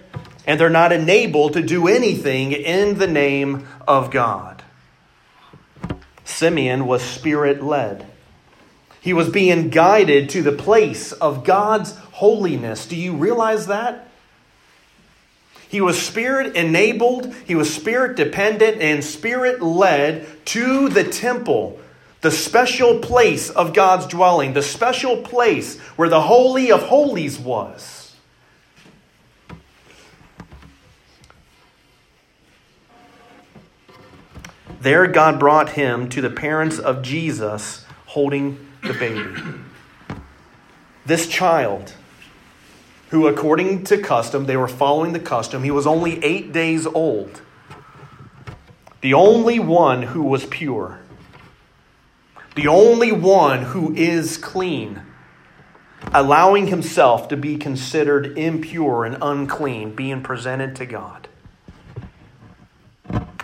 and 0.48 0.58
they're 0.58 0.70
not 0.70 0.92
enabled 0.92 1.52
to 1.52 1.62
do 1.62 1.87
anything 1.87 2.52
in 2.52 2.96
the 2.96 3.06
name 3.06 3.68
of 3.87 4.11
God. 4.11 4.62
Simeon 6.24 6.87
was 6.87 7.02
spirit 7.02 7.62
led. 7.62 8.06
He 9.02 9.12
was 9.12 9.28
being 9.28 9.68
guided 9.68 10.30
to 10.30 10.42
the 10.42 10.52
place 10.52 11.12
of 11.12 11.44
God's 11.44 11.94
holiness. 12.12 12.87
Do 12.87 12.96
you 12.96 13.14
realize 13.14 13.66
that? 13.66 14.08
He 15.68 15.82
was 15.82 16.00
spirit 16.00 16.56
enabled, 16.56 17.34
he 17.44 17.54
was 17.54 17.72
spirit 17.72 18.16
dependent, 18.16 18.80
and 18.80 19.04
spirit 19.04 19.61
led 19.61 20.26
to 20.46 20.88
the 20.88 21.04
temple, 21.04 21.78
the 22.22 22.30
special 22.30 23.00
place 23.00 23.50
of 23.50 23.74
God's 23.74 24.06
dwelling, 24.06 24.54
the 24.54 24.62
special 24.62 25.18
place 25.18 25.78
where 25.96 26.08
the 26.08 26.22
Holy 26.22 26.72
of 26.72 26.84
Holies 26.84 27.38
was. 27.38 27.97
There, 34.81 35.07
God 35.09 35.41
brought 35.41 35.71
him 35.71 36.09
to 36.11 36.21
the 36.21 36.31
parents 36.31 36.79
of 36.79 37.03
Jesus 37.03 37.85
holding 38.07 38.64
the 38.83 38.95
baby. 38.95 39.35
This 41.05 41.27
child, 41.27 41.95
who, 43.11 43.27
according 43.27 43.85
to 43.85 43.99
custom, 43.99 44.47
they 44.47 44.57
were 44.57 44.69
following 44.69 45.12
the 45.12 45.21
custom, 45.21 45.64
he 45.64 45.71
was 45.71 45.87
only 45.87 46.23
eight 46.25 46.53
days 46.53 46.87
old. 46.87 47.41
The 49.01 49.14
only 49.14 49.59
one 49.59 50.03
who 50.03 50.23
was 50.23 50.45
pure. 50.47 51.01
The 52.55 52.69
only 52.69 53.12
one 53.12 53.62
who 53.62 53.95
is 53.95 54.37
clean. 54.37 55.03
Allowing 56.12 56.69
himself 56.69 57.29
to 57.29 57.37
be 57.37 57.57
considered 57.57 58.38
impure 58.38 59.05
and 59.05 59.19
unclean, 59.23 59.95
being 59.95 60.23
presented 60.23 60.77
to 60.77 60.87
God. 60.87 61.28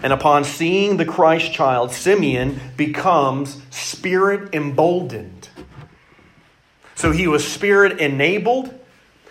And 0.05 0.13
upon 0.13 0.45
seeing 0.45 0.99
the 0.99 1.07
Christ 1.07 1.55
child, 1.55 1.91
Simeon 1.91 2.61
becomes 2.77 3.63
spirit 3.71 4.55
emboldened. 4.55 5.49
So 6.95 7.11
he 7.11 7.27
was 7.27 7.43
spirit 7.51 7.99
enabled, 8.01 8.79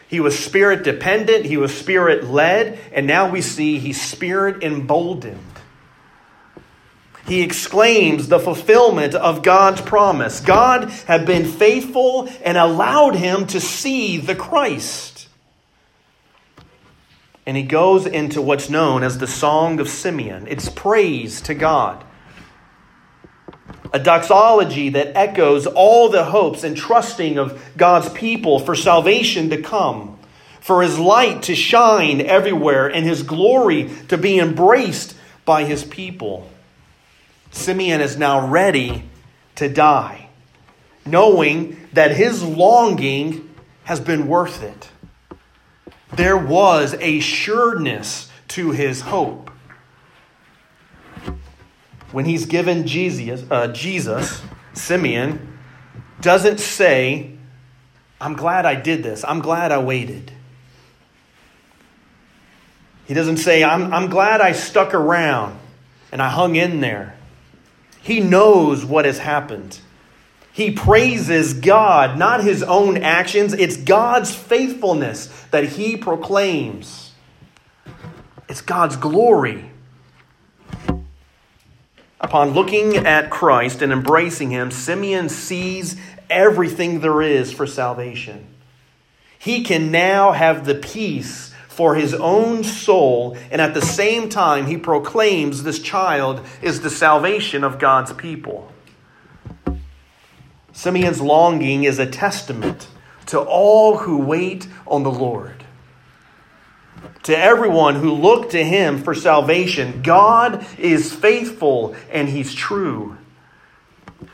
he 0.08 0.20
was 0.20 0.38
spirit 0.38 0.84
dependent, 0.84 1.46
he 1.46 1.58
was 1.58 1.78
spirit 1.78 2.24
led, 2.24 2.80
and 2.92 3.06
now 3.06 3.30
we 3.30 3.40
see 3.40 3.78
he's 3.78 4.02
spirit 4.02 4.64
emboldened. 4.64 5.38
He 7.28 7.44
exclaims 7.44 8.28
the 8.28 8.40
fulfillment 8.40 9.14
of 9.14 9.44
God's 9.44 9.82
promise. 9.82 10.40
God 10.40 10.90
had 11.06 11.28
been 11.28 11.46
faithful 11.46 12.28
and 12.44 12.58
allowed 12.58 13.14
him 13.14 13.46
to 13.48 13.62
see 13.62 14.18
the 14.18 14.36
Christ. 14.36 15.13
And 17.46 17.58
he 17.58 17.64
goes 17.64 18.06
into 18.06 18.42
what's 18.42 18.70
known 18.70 19.04
as 19.04 19.18
the 19.18 19.28
Song 19.28 19.80
of 19.80 19.90
Simeon. 19.90 20.48
It's 20.48 20.70
praise 20.70 21.42
to 21.42 21.54
God. 21.54 22.04
A 23.92 24.00
doxology 24.00 24.90
that 24.90 25.16
echoes 25.16 25.68
all 25.68 26.10
the 26.10 26.24
hopes 26.24 26.64
and 26.64 26.76
trusting 26.76 27.38
of 27.38 27.62
God's 27.78 28.10
people 28.10 28.60
for 28.60 28.76
salvation 28.76 29.50
to 29.50 29.62
come, 29.62 30.18
for 30.62 30.82
his 30.82 30.98
light 30.98 31.44
to 31.44 31.56
shine 31.56 32.22
everywhere, 32.22 32.88
and 32.88 33.06
his 33.06 33.24
glory 33.24 33.90
to 34.08 34.18
be 34.18 34.40
embraced 34.40 35.16
by 35.46 35.66
his 35.66 35.84
people. 35.84 36.50
Simeon 37.52 38.02
is 38.02 38.18
now 38.18 38.48
ready 38.48 39.04
to 39.56 39.68
die, 39.70 40.30
knowing 41.06 41.78
that 41.92 42.16
his 42.16 42.42
longing 42.42 43.54
has 43.84 44.00
been 44.00 44.28
worth 44.28 44.64
it 44.64 44.90
there 46.16 46.38
was 46.38 46.96
a 47.00 47.20
sureness 47.20 48.30
to 48.50 48.72
his 48.72 49.02
hope. 49.02 49.50
When 52.12 52.26
he's 52.26 52.46
given 52.46 52.86
Jesus, 52.86 53.44
uh, 53.50 53.68
Jesus, 53.68 54.42
Simeon 54.74 55.58
doesn't 56.22 56.60
say, 56.60 57.32
I'm 58.22 58.36
glad 58.36 58.66
I 58.66 58.76
did 58.76 59.04
this. 59.04 59.26
I'm 59.28 59.40
glad 59.40 59.72
I 59.72 59.80
waited. 59.80 60.32
He 63.06 63.14
doesn't 63.14 63.38
say, 63.38 63.64
I'm, 63.64 63.94
I'm 63.94 64.10
glad 64.10 64.40
I 64.40 64.54
stuck 64.54 64.94
around 64.94 65.60
and 66.12 66.22
I 66.22 66.30
hung 66.30 66.56
in 66.56 66.80
there. 66.80 67.16
He 68.02 68.20
knows 68.20 68.86
what 68.86 69.06
has 69.06 69.18
happened. 69.18 69.80
He 70.54 70.70
praises 70.70 71.56
God, 71.56 72.20
not 72.20 72.44
his 72.44 72.62
own 72.62 72.98
actions. 72.98 73.54
It's 73.54 73.76
God's 73.76 74.34
faithfulness 74.36 75.26
that 75.50 75.64
he 75.64 75.98
proclaims. 75.98 77.12
It's 78.48 78.62
God's 78.62 78.96
glory. 78.96 79.72
Upon 82.22 82.52
looking 82.52 82.98
at 82.98 83.32
Christ 83.32 83.82
and 83.82 83.92
embracing 83.92 84.52
him, 84.52 84.70
Simeon 84.70 85.28
sees 85.28 85.96
everything 86.30 87.00
there 87.00 87.24
is 87.24 87.52
for 87.52 87.66
salvation. 87.66 88.46
He 89.40 89.64
can 89.64 89.92
now 89.92 90.34
have 90.34 90.66
the 90.66 90.76
peace 90.76 91.52
for 91.68 91.96
his 91.96 92.14
own 92.14 92.64
soul, 92.64 93.36
and 93.50 93.60
at 93.60 93.74
the 93.74 93.82
same 93.82 94.30
time, 94.30 94.68
he 94.68 94.78
proclaims 94.78 95.64
this 95.64 95.80
child 95.80 96.42
is 96.62 96.82
the 96.82 96.92
salvation 96.92 97.64
of 97.64 97.80
God's 97.80 98.14
people. 98.14 98.72
Simeon's 100.74 101.22
longing 101.22 101.84
is 101.84 102.00
a 102.00 102.06
testament 102.06 102.88
to 103.28 103.40
all 103.40 103.98
who 104.00 104.18
wait 104.18 104.68
on 104.86 105.04
the 105.04 105.12
Lord. 105.12 105.64
To 107.24 107.38
everyone 107.38 107.96
who 107.96 108.12
look 108.12 108.50
to 108.50 108.64
him 108.64 109.02
for 109.02 109.16
salvation, 109.16 110.02
God 110.02 110.66
is 110.78 111.14
faithful 111.14 111.96
and 112.12 112.28
he's 112.28 112.54
true. 112.54 113.18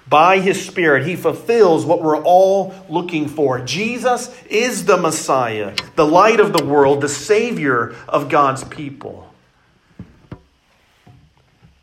By 0.08 0.40
his 0.40 0.66
Spirit, 0.66 1.06
he 1.06 1.16
fulfills 1.16 1.86
what 1.86 2.02
we're 2.02 2.22
all 2.22 2.74
looking 2.90 3.28
for. 3.28 3.60
Jesus 3.60 4.36
is 4.50 4.86
the 4.86 4.98
Messiah, 4.98 5.76
the 5.96 6.06
light 6.06 6.40
of 6.40 6.52
the 6.52 6.66
world, 6.66 7.02
the 7.02 7.10
Savior 7.10 7.96
of 8.08 8.28
God's 8.28 8.64
people. 8.64 9.32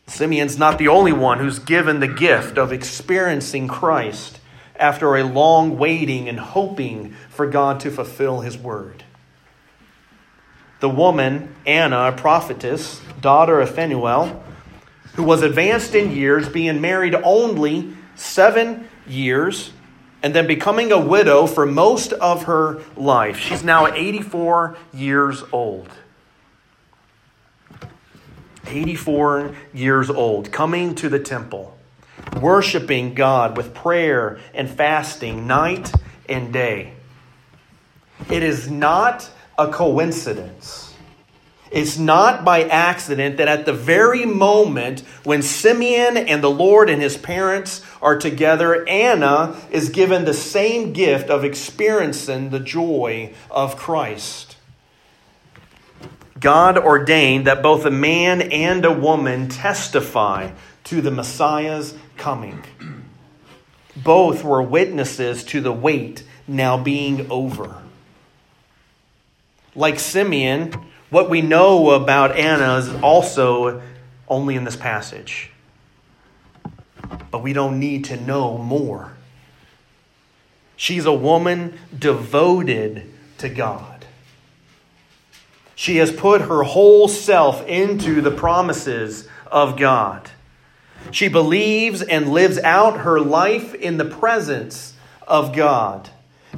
Simeon's 0.09 0.59
not 0.59 0.79
the 0.79 0.89
only 0.89 1.13
one 1.13 1.39
who's 1.39 1.59
given 1.59 2.01
the 2.01 2.09
gift 2.09 2.59
of 2.59 2.73
experiencing 2.73 3.69
Christ 3.69 4.41
after 4.79 5.17
a 5.17 5.25
long 5.25 5.79
waiting 5.79 6.29
and 6.29 6.39
hoping 6.39 7.15
for 7.29 7.47
God 7.47 7.81
to 7.81 7.91
fulfill 7.91 8.41
his 8.41 8.57
word. 8.57 9.05
The 10.81 10.89
woman, 10.89 11.55
Anna, 11.65 12.09
a 12.09 12.13
prophetess, 12.13 13.01
daughter 13.21 13.61
of 13.61 13.75
Phanuel, 13.75 14.43
who 15.15 15.23
was 15.23 15.43
advanced 15.43 15.95
in 15.95 16.13
years, 16.13 16.49
being 16.49 16.81
married 16.81 17.15
only 17.15 17.95
seven 18.15 18.89
years, 19.07 19.73
and 20.23 20.35
then 20.35 20.47
becoming 20.47 20.93
a 20.93 21.01
widow 21.01 21.47
for 21.47 21.65
most 21.65 22.13
of 22.13 22.45
her 22.45 22.83
life. 22.97 23.39
She's 23.39 23.63
now 23.63 23.87
84 23.87 24.77
years 24.93 25.43
old. 25.53 25.89
84 28.67 29.55
years 29.73 30.11
old, 30.11 30.53
coming 30.53 30.95
to 30.97 31.09
the 31.09 31.21
temple 31.21 31.76
worshiping 32.41 33.15
God 33.15 33.57
with 33.57 33.75
prayer 33.75 34.39
and 34.55 34.69
fasting 34.69 35.47
night 35.47 35.93
and 36.29 36.53
day. 36.53 36.93
It 38.31 38.43
is 38.43 38.71
not 38.71 39.31
a 39.59 39.69
coincidence. 39.69 40.95
It's 41.71 41.99
not 41.99 42.45
by 42.45 42.63
accident 42.63 43.39
that 43.39 43.49
at 43.49 43.67
the 43.67 43.73
very 43.73 44.25
moment 44.25 45.01
when 45.25 45.43
Simeon 45.43 46.17
and 46.17 46.43
the 46.43 46.51
Lord 46.51 46.89
and 46.89 47.03
his 47.03 47.17
parents 47.17 47.83
are 48.01 48.17
together, 48.17 48.87
Anna 48.89 49.57
is 49.71 49.89
given 49.89 50.25
the 50.25 50.35
same 50.35 50.93
gift 50.93 51.29
of 51.29 51.45
experiencing 51.45 52.51
the 52.51 52.61
joy 52.61 53.35
of 53.51 53.77
Christ. 53.77 54.57
God 56.39 56.79
ordained 56.79 57.47
that 57.47 57.63
both 57.63 57.85
a 57.85 57.91
man 57.91 58.43
and 58.43 58.85
a 58.85 58.93
woman 58.93 59.49
testify 59.49 60.53
to 60.85 61.01
the 61.01 61.11
Messiah's 61.11 61.95
coming. 62.17 62.65
Both 63.97 64.45
were 64.45 64.63
witnesses 64.63 65.45
to 65.45 65.61
the 65.61 65.73
wait 65.73 66.23
now 66.47 66.77
being 66.77 67.31
over. 67.31 67.83
Like 69.75 69.99
Simeon, 69.99 70.73
what 71.11 71.31
we 71.31 71.43
know 71.43 71.91
about 71.91 72.37
Anna 72.37 72.77
is 72.77 72.93
also 73.03 73.83
only 74.29 74.55
in 74.55 74.65
this 74.65 74.77
passage. 74.77 75.51
But 77.31 77.43
we 77.43 77.53
don't 77.53 77.79
need 77.79 78.05
to 78.07 78.17
know 78.17 78.59
more. 78.59 79.13
She's 80.77 81.07
a 81.07 81.13
woman 81.13 81.79
devoted 81.97 83.11
to 83.39 83.49
God. 83.49 84.05
She 85.75 85.97
has 85.97 86.11
put 86.11 86.43
her 86.43 86.63
whole 86.63 87.07
self 87.07 87.67
into 87.67 88.21
the 88.21 88.31
promises 88.31 89.29
of 89.47 89.79
God. 89.79 90.31
She 91.11 91.29
believes 91.29 92.03
and 92.03 92.33
lives 92.33 92.59
out 92.59 93.01
her 93.01 93.21
life 93.21 93.75
in 93.75 93.97
the 93.97 94.05
presence 94.05 94.95
of 95.27 95.55
God 95.55 96.11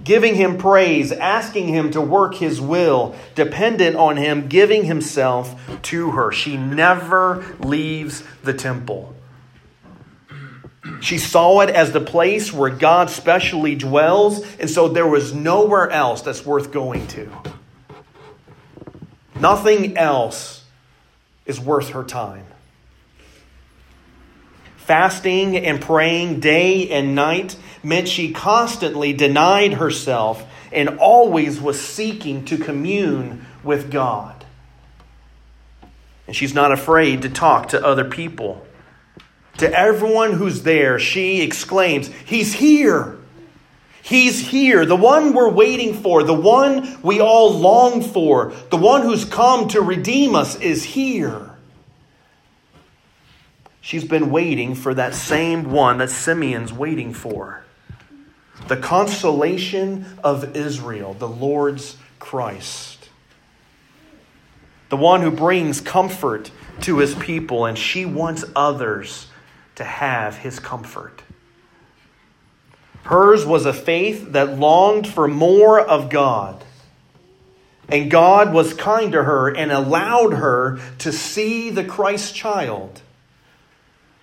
giving 0.04 0.34
him 0.34 0.58
praise, 0.58 1.12
asking 1.12 1.68
him 1.68 1.90
to 1.92 2.00
work 2.00 2.34
his 2.34 2.60
will, 2.60 3.14
dependent 3.34 3.96
on 3.96 4.16
him, 4.16 4.48
giving 4.48 4.84
himself 4.84 5.60
to 5.82 6.12
her. 6.12 6.32
She 6.32 6.56
never 6.56 7.44
leaves 7.60 8.22
the 8.42 8.54
temple. 8.54 9.14
She 11.00 11.18
saw 11.18 11.60
it 11.60 11.70
as 11.70 11.92
the 11.92 12.00
place 12.00 12.52
where 12.52 12.70
God 12.70 13.10
specially 13.10 13.74
dwells, 13.74 14.44
and 14.56 14.70
so 14.70 14.88
there 14.88 15.06
was 15.06 15.34
nowhere 15.34 15.90
else 15.90 16.22
that's 16.22 16.44
worth 16.44 16.72
going 16.72 17.06
to. 17.08 17.30
Nothing 19.38 19.96
else 19.96 20.64
is 21.46 21.60
worth 21.60 21.90
her 21.90 22.04
time. 22.04 22.46
Fasting 24.88 25.54
and 25.54 25.82
praying 25.82 26.40
day 26.40 26.88
and 26.88 27.14
night 27.14 27.58
meant 27.82 28.08
she 28.08 28.32
constantly 28.32 29.12
denied 29.12 29.74
herself 29.74 30.42
and 30.72 30.98
always 30.98 31.60
was 31.60 31.78
seeking 31.78 32.46
to 32.46 32.56
commune 32.56 33.44
with 33.62 33.90
God. 33.90 34.46
And 36.26 36.34
she's 36.34 36.54
not 36.54 36.72
afraid 36.72 37.20
to 37.20 37.28
talk 37.28 37.68
to 37.68 37.84
other 37.84 38.06
people. 38.06 38.66
To 39.58 39.70
everyone 39.70 40.32
who's 40.32 40.62
there, 40.62 40.98
she 40.98 41.42
exclaims, 41.42 42.08
He's 42.24 42.54
here! 42.54 43.18
He's 44.00 44.40
here, 44.40 44.86
the 44.86 44.96
one 44.96 45.34
we're 45.34 45.50
waiting 45.50 45.92
for, 45.92 46.22
the 46.22 46.32
one 46.32 46.98
we 47.02 47.20
all 47.20 47.52
long 47.58 48.00
for, 48.00 48.54
the 48.70 48.78
one 48.78 49.02
who's 49.02 49.26
come 49.26 49.68
to 49.68 49.82
redeem 49.82 50.34
us 50.34 50.56
is 50.56 50.82
here. 50.82 51.47
She's 53.88 54.04
been 54.04 54.30
waiting 54.30 54.74
for 54.74 54.92
that 54.92 55.14
same 55.14 55.70
one 55.70 55.96
that 55.96 56.10
Simeon's 56.10 56.74
waiting 56.74 57.14
for 57.14 57.64
the 58.66 58.76
consolation 58.76 60.04
of 60.22 60.54
Israel, 60.54 61.14
the 61.14 61.26
Lord's 61.26 61.96
Christ. 62.18 63.08
The 64.90 64.98
one 64.98 65.22
who 65.22 65.30
brings 65.30 65.80
comfort 65.80 66.50
to 66.82 66.98
his 66.98 67.14
people, 67.14 67.64
and 67.64 67.78
she 67.78 68.04
wants 68.04 68.44
others 68.54 69.28
to 69.76 69.84
have 69.84 70.36
his 70.36 70.60
comfort. 70.60 71.22
Hers 73.04 73.46
was 73.46 73.64
a 73.64 73.72
faith 73.72 74.32
that 74.32 74.58
longed 74.58 75.08
for 75.08 75.26
more 75.26 75.80
of 75.80 76.10
God. 76.10 76.62
And 77.88 78.10
God 78.10 78.52
was 78.52 78.74
kind 78.74 79.12
to 79.12 79.24
her 79.24 79.48
and 79.48 79.72
allowed 79.72 80.34
her 80.34 80.78
to 80.98 81.10
see 81.10 81.70
the 81.70 81.84
Christ 81.84 82.34
child 82.34 83.00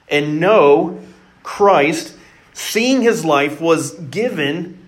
and 0.10 0.40
know 0.40 1.00
Christ 1.44 2.16
seeing 2.54 3.02
his 3.02 3.26
life 3.26 3.60
was 3.60 3.94
given 3.94 4.88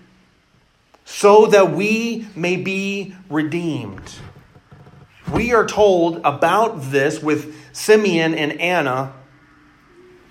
so 1.04 1.46
that 1.46 1.72
we 1.72 2.26
may 2.34 2.56
be 2.56 3.14
redeemed. 3.30 4.14
We 5.32 5.52
are 5.52 5.66
told 5.66 6.20
about 6.24 6.90
this 6.90 7.22
with 7.22 7.54
Simeon 7.74 8.34
and 8.34 8.60
Anna 8.60 9.12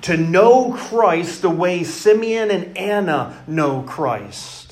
to 0.02 0.18
know 0.18 0.74
Christ 0.74 1.42
the 1.42 1.50
way 1.50 1.84
Simeon 1.84 2.52
and 2.52 2.78
Anna 2.78 3.44
know 3.48 3.84
Christ. 3.84 4.67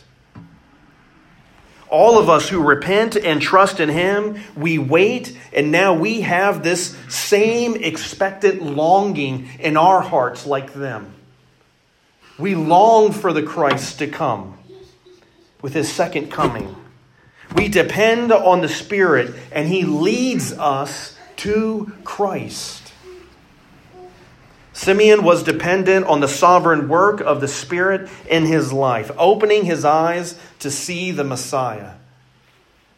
All 1.90 2.18
of 2.18 2.30
us 2.30 2.50
who 2.50 2.64
repent 2.64 3.16
and 3.16 3.42
trust 3.42 3.80
in 3.80 3.90
Him, 3.90 4.40
we 4.56 4.78
wait, 4.78 5.38
and 5.54 5.72
now 5.72 5.94
we 5.94 6.22
have 6.22 6.64
this 6.64 6.98
same 7.10 7.76
expectant 7.76 8.62
longing 8.62 9.50
in 9.60 9.78
our 9.78 10.02
hearts 10.02 10.46
like 10.46 10.74
them. 10.74 11.14
We 12.38 12.56
long 12.56 13.12
for 13.12 13.32
the 13.32 13.44
Christ 13.44 14.00
to 14.00 14.08
come 14.08 14.58
with 15.62 15.74
his 15.74 15.92
second 15.92 16.32
coming. 16.32 16.76
We 17.56 17.70
depend 17.70 18.32
on 18.32 18.62
the 18.62 18.70
Spirit, 18.70 19.34
and 19.52 19.68
he 19.68 19.84
leads 19.84 20.54
us 20.54 21.18
to 21.38 21.94
Christ. 22.04 22.85
Simeon 24.76 25.24
was 25.24 25.42
dependent 25.42 26.06
on 26.06 26.20
the 26.20 26.28
sovereign 26.28 26.90
work 26.90 27.22
of 27.22 27.40
the 27.40 27.48
Spirit 27.48 28.10
in 28.30 28.46
his 28.46 28.74
life, 28.74 29.10
opening 29.18 29.64
his 29.64 29.86
eyes 29.86 30.38
to 30.60 30.70
see 30.70 31.12
the 31.12 31.24
Messiah, 31.24 31.94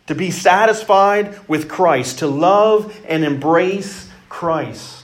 to 0.08 0.16
be 0.16 0.32
satisfied 0.32 1.40
with 1.48 1.70
Christ, 1.70 2.18
to 2.20 2.28
love 2.28 3.00
and 3.08 3.24
embrace 3.24 4.10
Christ. 4.28 5.04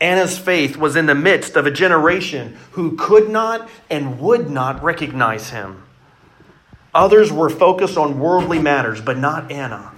Anna's 0.00 0.36
faith 0.36 0.76
was 0.76 0.96
in 0.96 1.06
the 1.06 1.14
midst 1.14 1.54
of 1.54 1.66
a 1.66 1.70
generation 1.70 2.58
who 2.72 2.96
could 2.96 3.28
not 3.28 3.70
and 3.88 4.18
would 4.18 4.50
not 4.50 4.82
recognize 4.82 5.50
him. 5.50 5.84
Others 6.92 7.32
were 7.32 7.48
focused 7.48 7.96
on 7.96 8.18
worldly 8.18 8.58
matters, 8.58 9.00
but 9.00 9.16
not 9.16 9.52
Anna. 9.52 9.92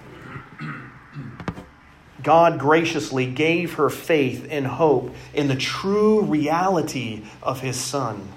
God 2.25 2.57
graciously 2.57 3.27
gave 3.27 3.75
her 3.75 3.87
faith 3.87 4.47
and 4.49 4.65
hope 4.65 5.13
in 5.31 5.47
the 5.47 5.55
true 5.55 6.21
reality 6.21 7.21
of 7.43 7.61
his 7.61 7.79
Son. 7.79 8.27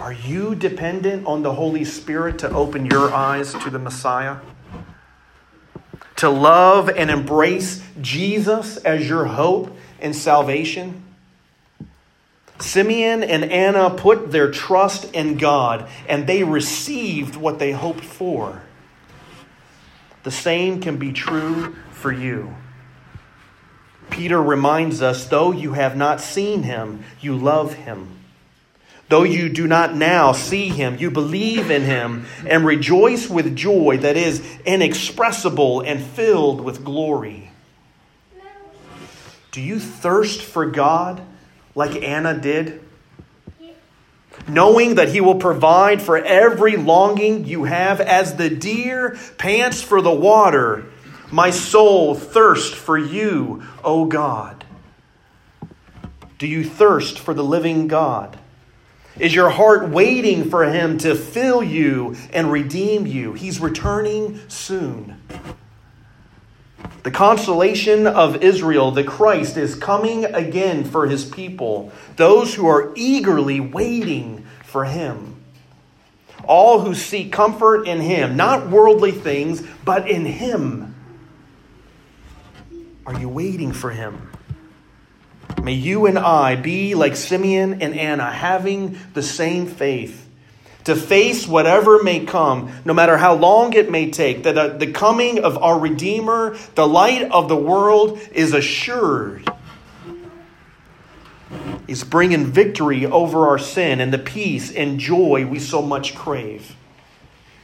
Are 0.00 0.14
you 0.14 0.54
dependent 0.54 1.26
on 1.26 1.42
the 1.42 1.52
Holy 1.52 1.84
Spirit 1.84 2.38
to 2.38 2.50
open 2.50 2.86
your 2.86 3.12
eyes 3.12 3.52
to 3.52 3.68
the 3.68 3.78
Messiah? 3.78 4.38
To 6.16 6.30
love 6.30 6.88
and 6.88 7.10
embrace 7.10 7.84
Jesus 8.00 8.78
as 8.78 9.06
your 9.06 9.26
hope 9.26 9.76
and 10.00 10.16
salvation? 10.16 11.04
Simeon 12.58 13.22
and 13.22 13.44
Anna 13.44 13.90
put 13.90 14.32
their 14.32 14.50
trust 14.50 15.12
in 15.12 15.36
God 15.36 15.90
and 16.08 16.26
they 16.26 16.42
received 16.42 17.36
what 17.36 17.58
they 17.58 17.72
hoped 17.72 18.04
for. 18.04 18.62
The 20.22 20.30
same 20.30 20.80
can 20.80 20.96
be 20.96 21.12
true 21.12 21.76
for 22.04 22.12
you. 22.12 22.54
Peter 24.10 24.42
reminds 24.42 25.00
us 25.00 25.26
though 25.28 25.52
you 25.52 25.72
have 25.72 25.96
not 25.96 26.20
seen 26.20 26.62
him, 26.62 27.02
you 27.18 27.34
love 27.34 27.72
him. 27.72 28.18
Though 29.08 29.22
you 29.22 29.48
do 29.48 29.66
not 29.66 29.96
now 29.96 30.32
see 30.32 30.68
him, 30.68 30.98
you 30.98 31.10
believe 31.10 31.70
in 31.70 31.80
him 31.80 32.26
and 32.46 32.66
rejoice 32.66 33.30
with 33.30 33.56
joy 33.56 33.96
that 34.02 34.18
is 34.18 34.46
inexpressible 34.66 35.80
and 35.80 35.98
filled 35.98 36.60
with 36.60 36.84
glory. 36.84 37.50
Do 39.50 39.62
you 39.62 39.78
thirst 39.78 40.42
for 40.42 40.66
God 40.66 41.22
like 41.74 42.02
Anna 42.02 42.38
did? 42.38 42.82
Knowing 44.46 44.96
that 44.96 45.08
He 45.08 45.22
will 45.22 45.36
provide 45.36 46.02
for 46.02 46.18
every 46.18 46.76
longing 46.76 47.46
you 47.46 47.64
have 47.64 47.98
as 47.98 48.36
the 48.36 48.50
deer 48.50 49.16
pants 49.38 49.80
for 49.80 50.02
the 50.02 50.12
water, 50.12 50.90
my 51.34 51.50
soul 51.50 52.14
thirsts 52.14 52.72
for 52.72 52.96
you, 52.96 53.64
O 53.82 54.04
God. 54.04 54.64
Do 56.38 56.46
you 56.46 56.62
thirst 56.62 57.18
for 57.18 57.34
the 57.34 57.42
living 57.42 57.88
God? 57.88 58.38
Is 59.18 59.34
your 59.34 59.50
heart 59.50 59.88
waiting 59.88 60.48
for 60.48 60.64
Him 60.64 60.96
to 60.98 61.16
fill 61.16 61.60
you 61.60 62.14
and 62.32 62.52
redeem 62.52 63.04
you? 63.06 63.32
He's 63.32 63.58
returning 63.58 64.40
soon. 64.48 65.20
The 67.02 67.10
consolation 67.10 68.06
of 68.06 68.42
Israel, 68.42 68.92
the 68.92 69.02
Christ, 69.02 69.56
is 69.56 69.74
coming 69.74 70.24
again 70.26 70.84
for 70.84 71.06
his 71.06 71.24
people, 71.24 71.92
those 72.14 72.54
who 72.54 72.68
are 72.68 72.92
eagerly 72.94 73.58
waiting 73.58 74.46
for 74.62 74.84
him. 74.84 75.42
All 76.44 76.80
who 76.80 76.94
seek 76.94 77.32
comfort 77.32 77.88
in 77.88 78.00
him, 78.00 78.36
not 78.36 78.70
worldly 78.70 79.12
things, 79.12 79.62
but 79.84 80.08
in 80.08 80.24
him. 80.24 80.93
Are 83.06 83.18
you 83.18 83.28
waiting 83.28 83.72
for 83.72 83.90
him? 83.90 84.30
May 85.62 85.74
you 85.74 86.06
and 86.06 86.18
I 86.18 86.56
be 86.56 86.94
like 86.94 87.16
Simeon 87.16 87.82
and 87.82 87.94
Anna, 87.94 88.30
having 88.30 88.98
the 89.12 89.22
same 89.22 89.66
faith 89.66 90.24
to 90.84 90.94
face 90.94 91.48
whatever 91.48 92.02
may 92.02 92.24
come, 92.24 92.70
no 92.84 92.92
matter 92.92 93.16
how 93.16 93.34
long 93.34 93.72
it 93.72 93.90
may 93.90 94.10
take, 94.10 94.42
that 94.44 94.56
uh, 94.56 94.68
the 94.68 94.92
coming 94.92 95.42
of 95.42 95.56
our 95.62 95.78
Redeemer, 95.78 96.56
the 96.74 96.86
light 96.86 97.22
of 97.30 97.48
the 97.48 97.56
world, 97.56 98.20
is 98.32 98.52
assured. 98.52 99.48
He's 101.86 102.04
bringing 102.04 102.46
victory 102.46 103.06
over 103.06 103.48
our 103.48 103.58
sin 103.58 104.00
and 104.00 104.12
the 104.12 104.18
peace 104.18 104.72
and 104.72 104.98
joy 104.98 105.46
we 105.46 105.58
so 105.58 105.80
much 105.82 106.14
crave. 106.14 106.76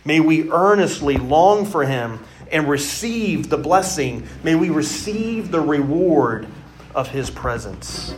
May 0.05 0.21
we 0.21 0.51
earnestly 0.51 1.17
long 1.17 1.67
for 1.67 1.85
him 1.85 2.21
and 2.51 2.69
receive 2.69 3.49
the 3.49 3.57
blessing. 3.57 4.27
May 4.43 4.55
we 4.55 4.71
receive 4.71 5.51
the 5.51 5.61
reward 5.61 6.47
of 6.95 7.09
his 7.09 7.31
presence. 7.31 8.15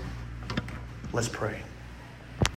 Let's 1.12 1.28
pray. 1.28 1.61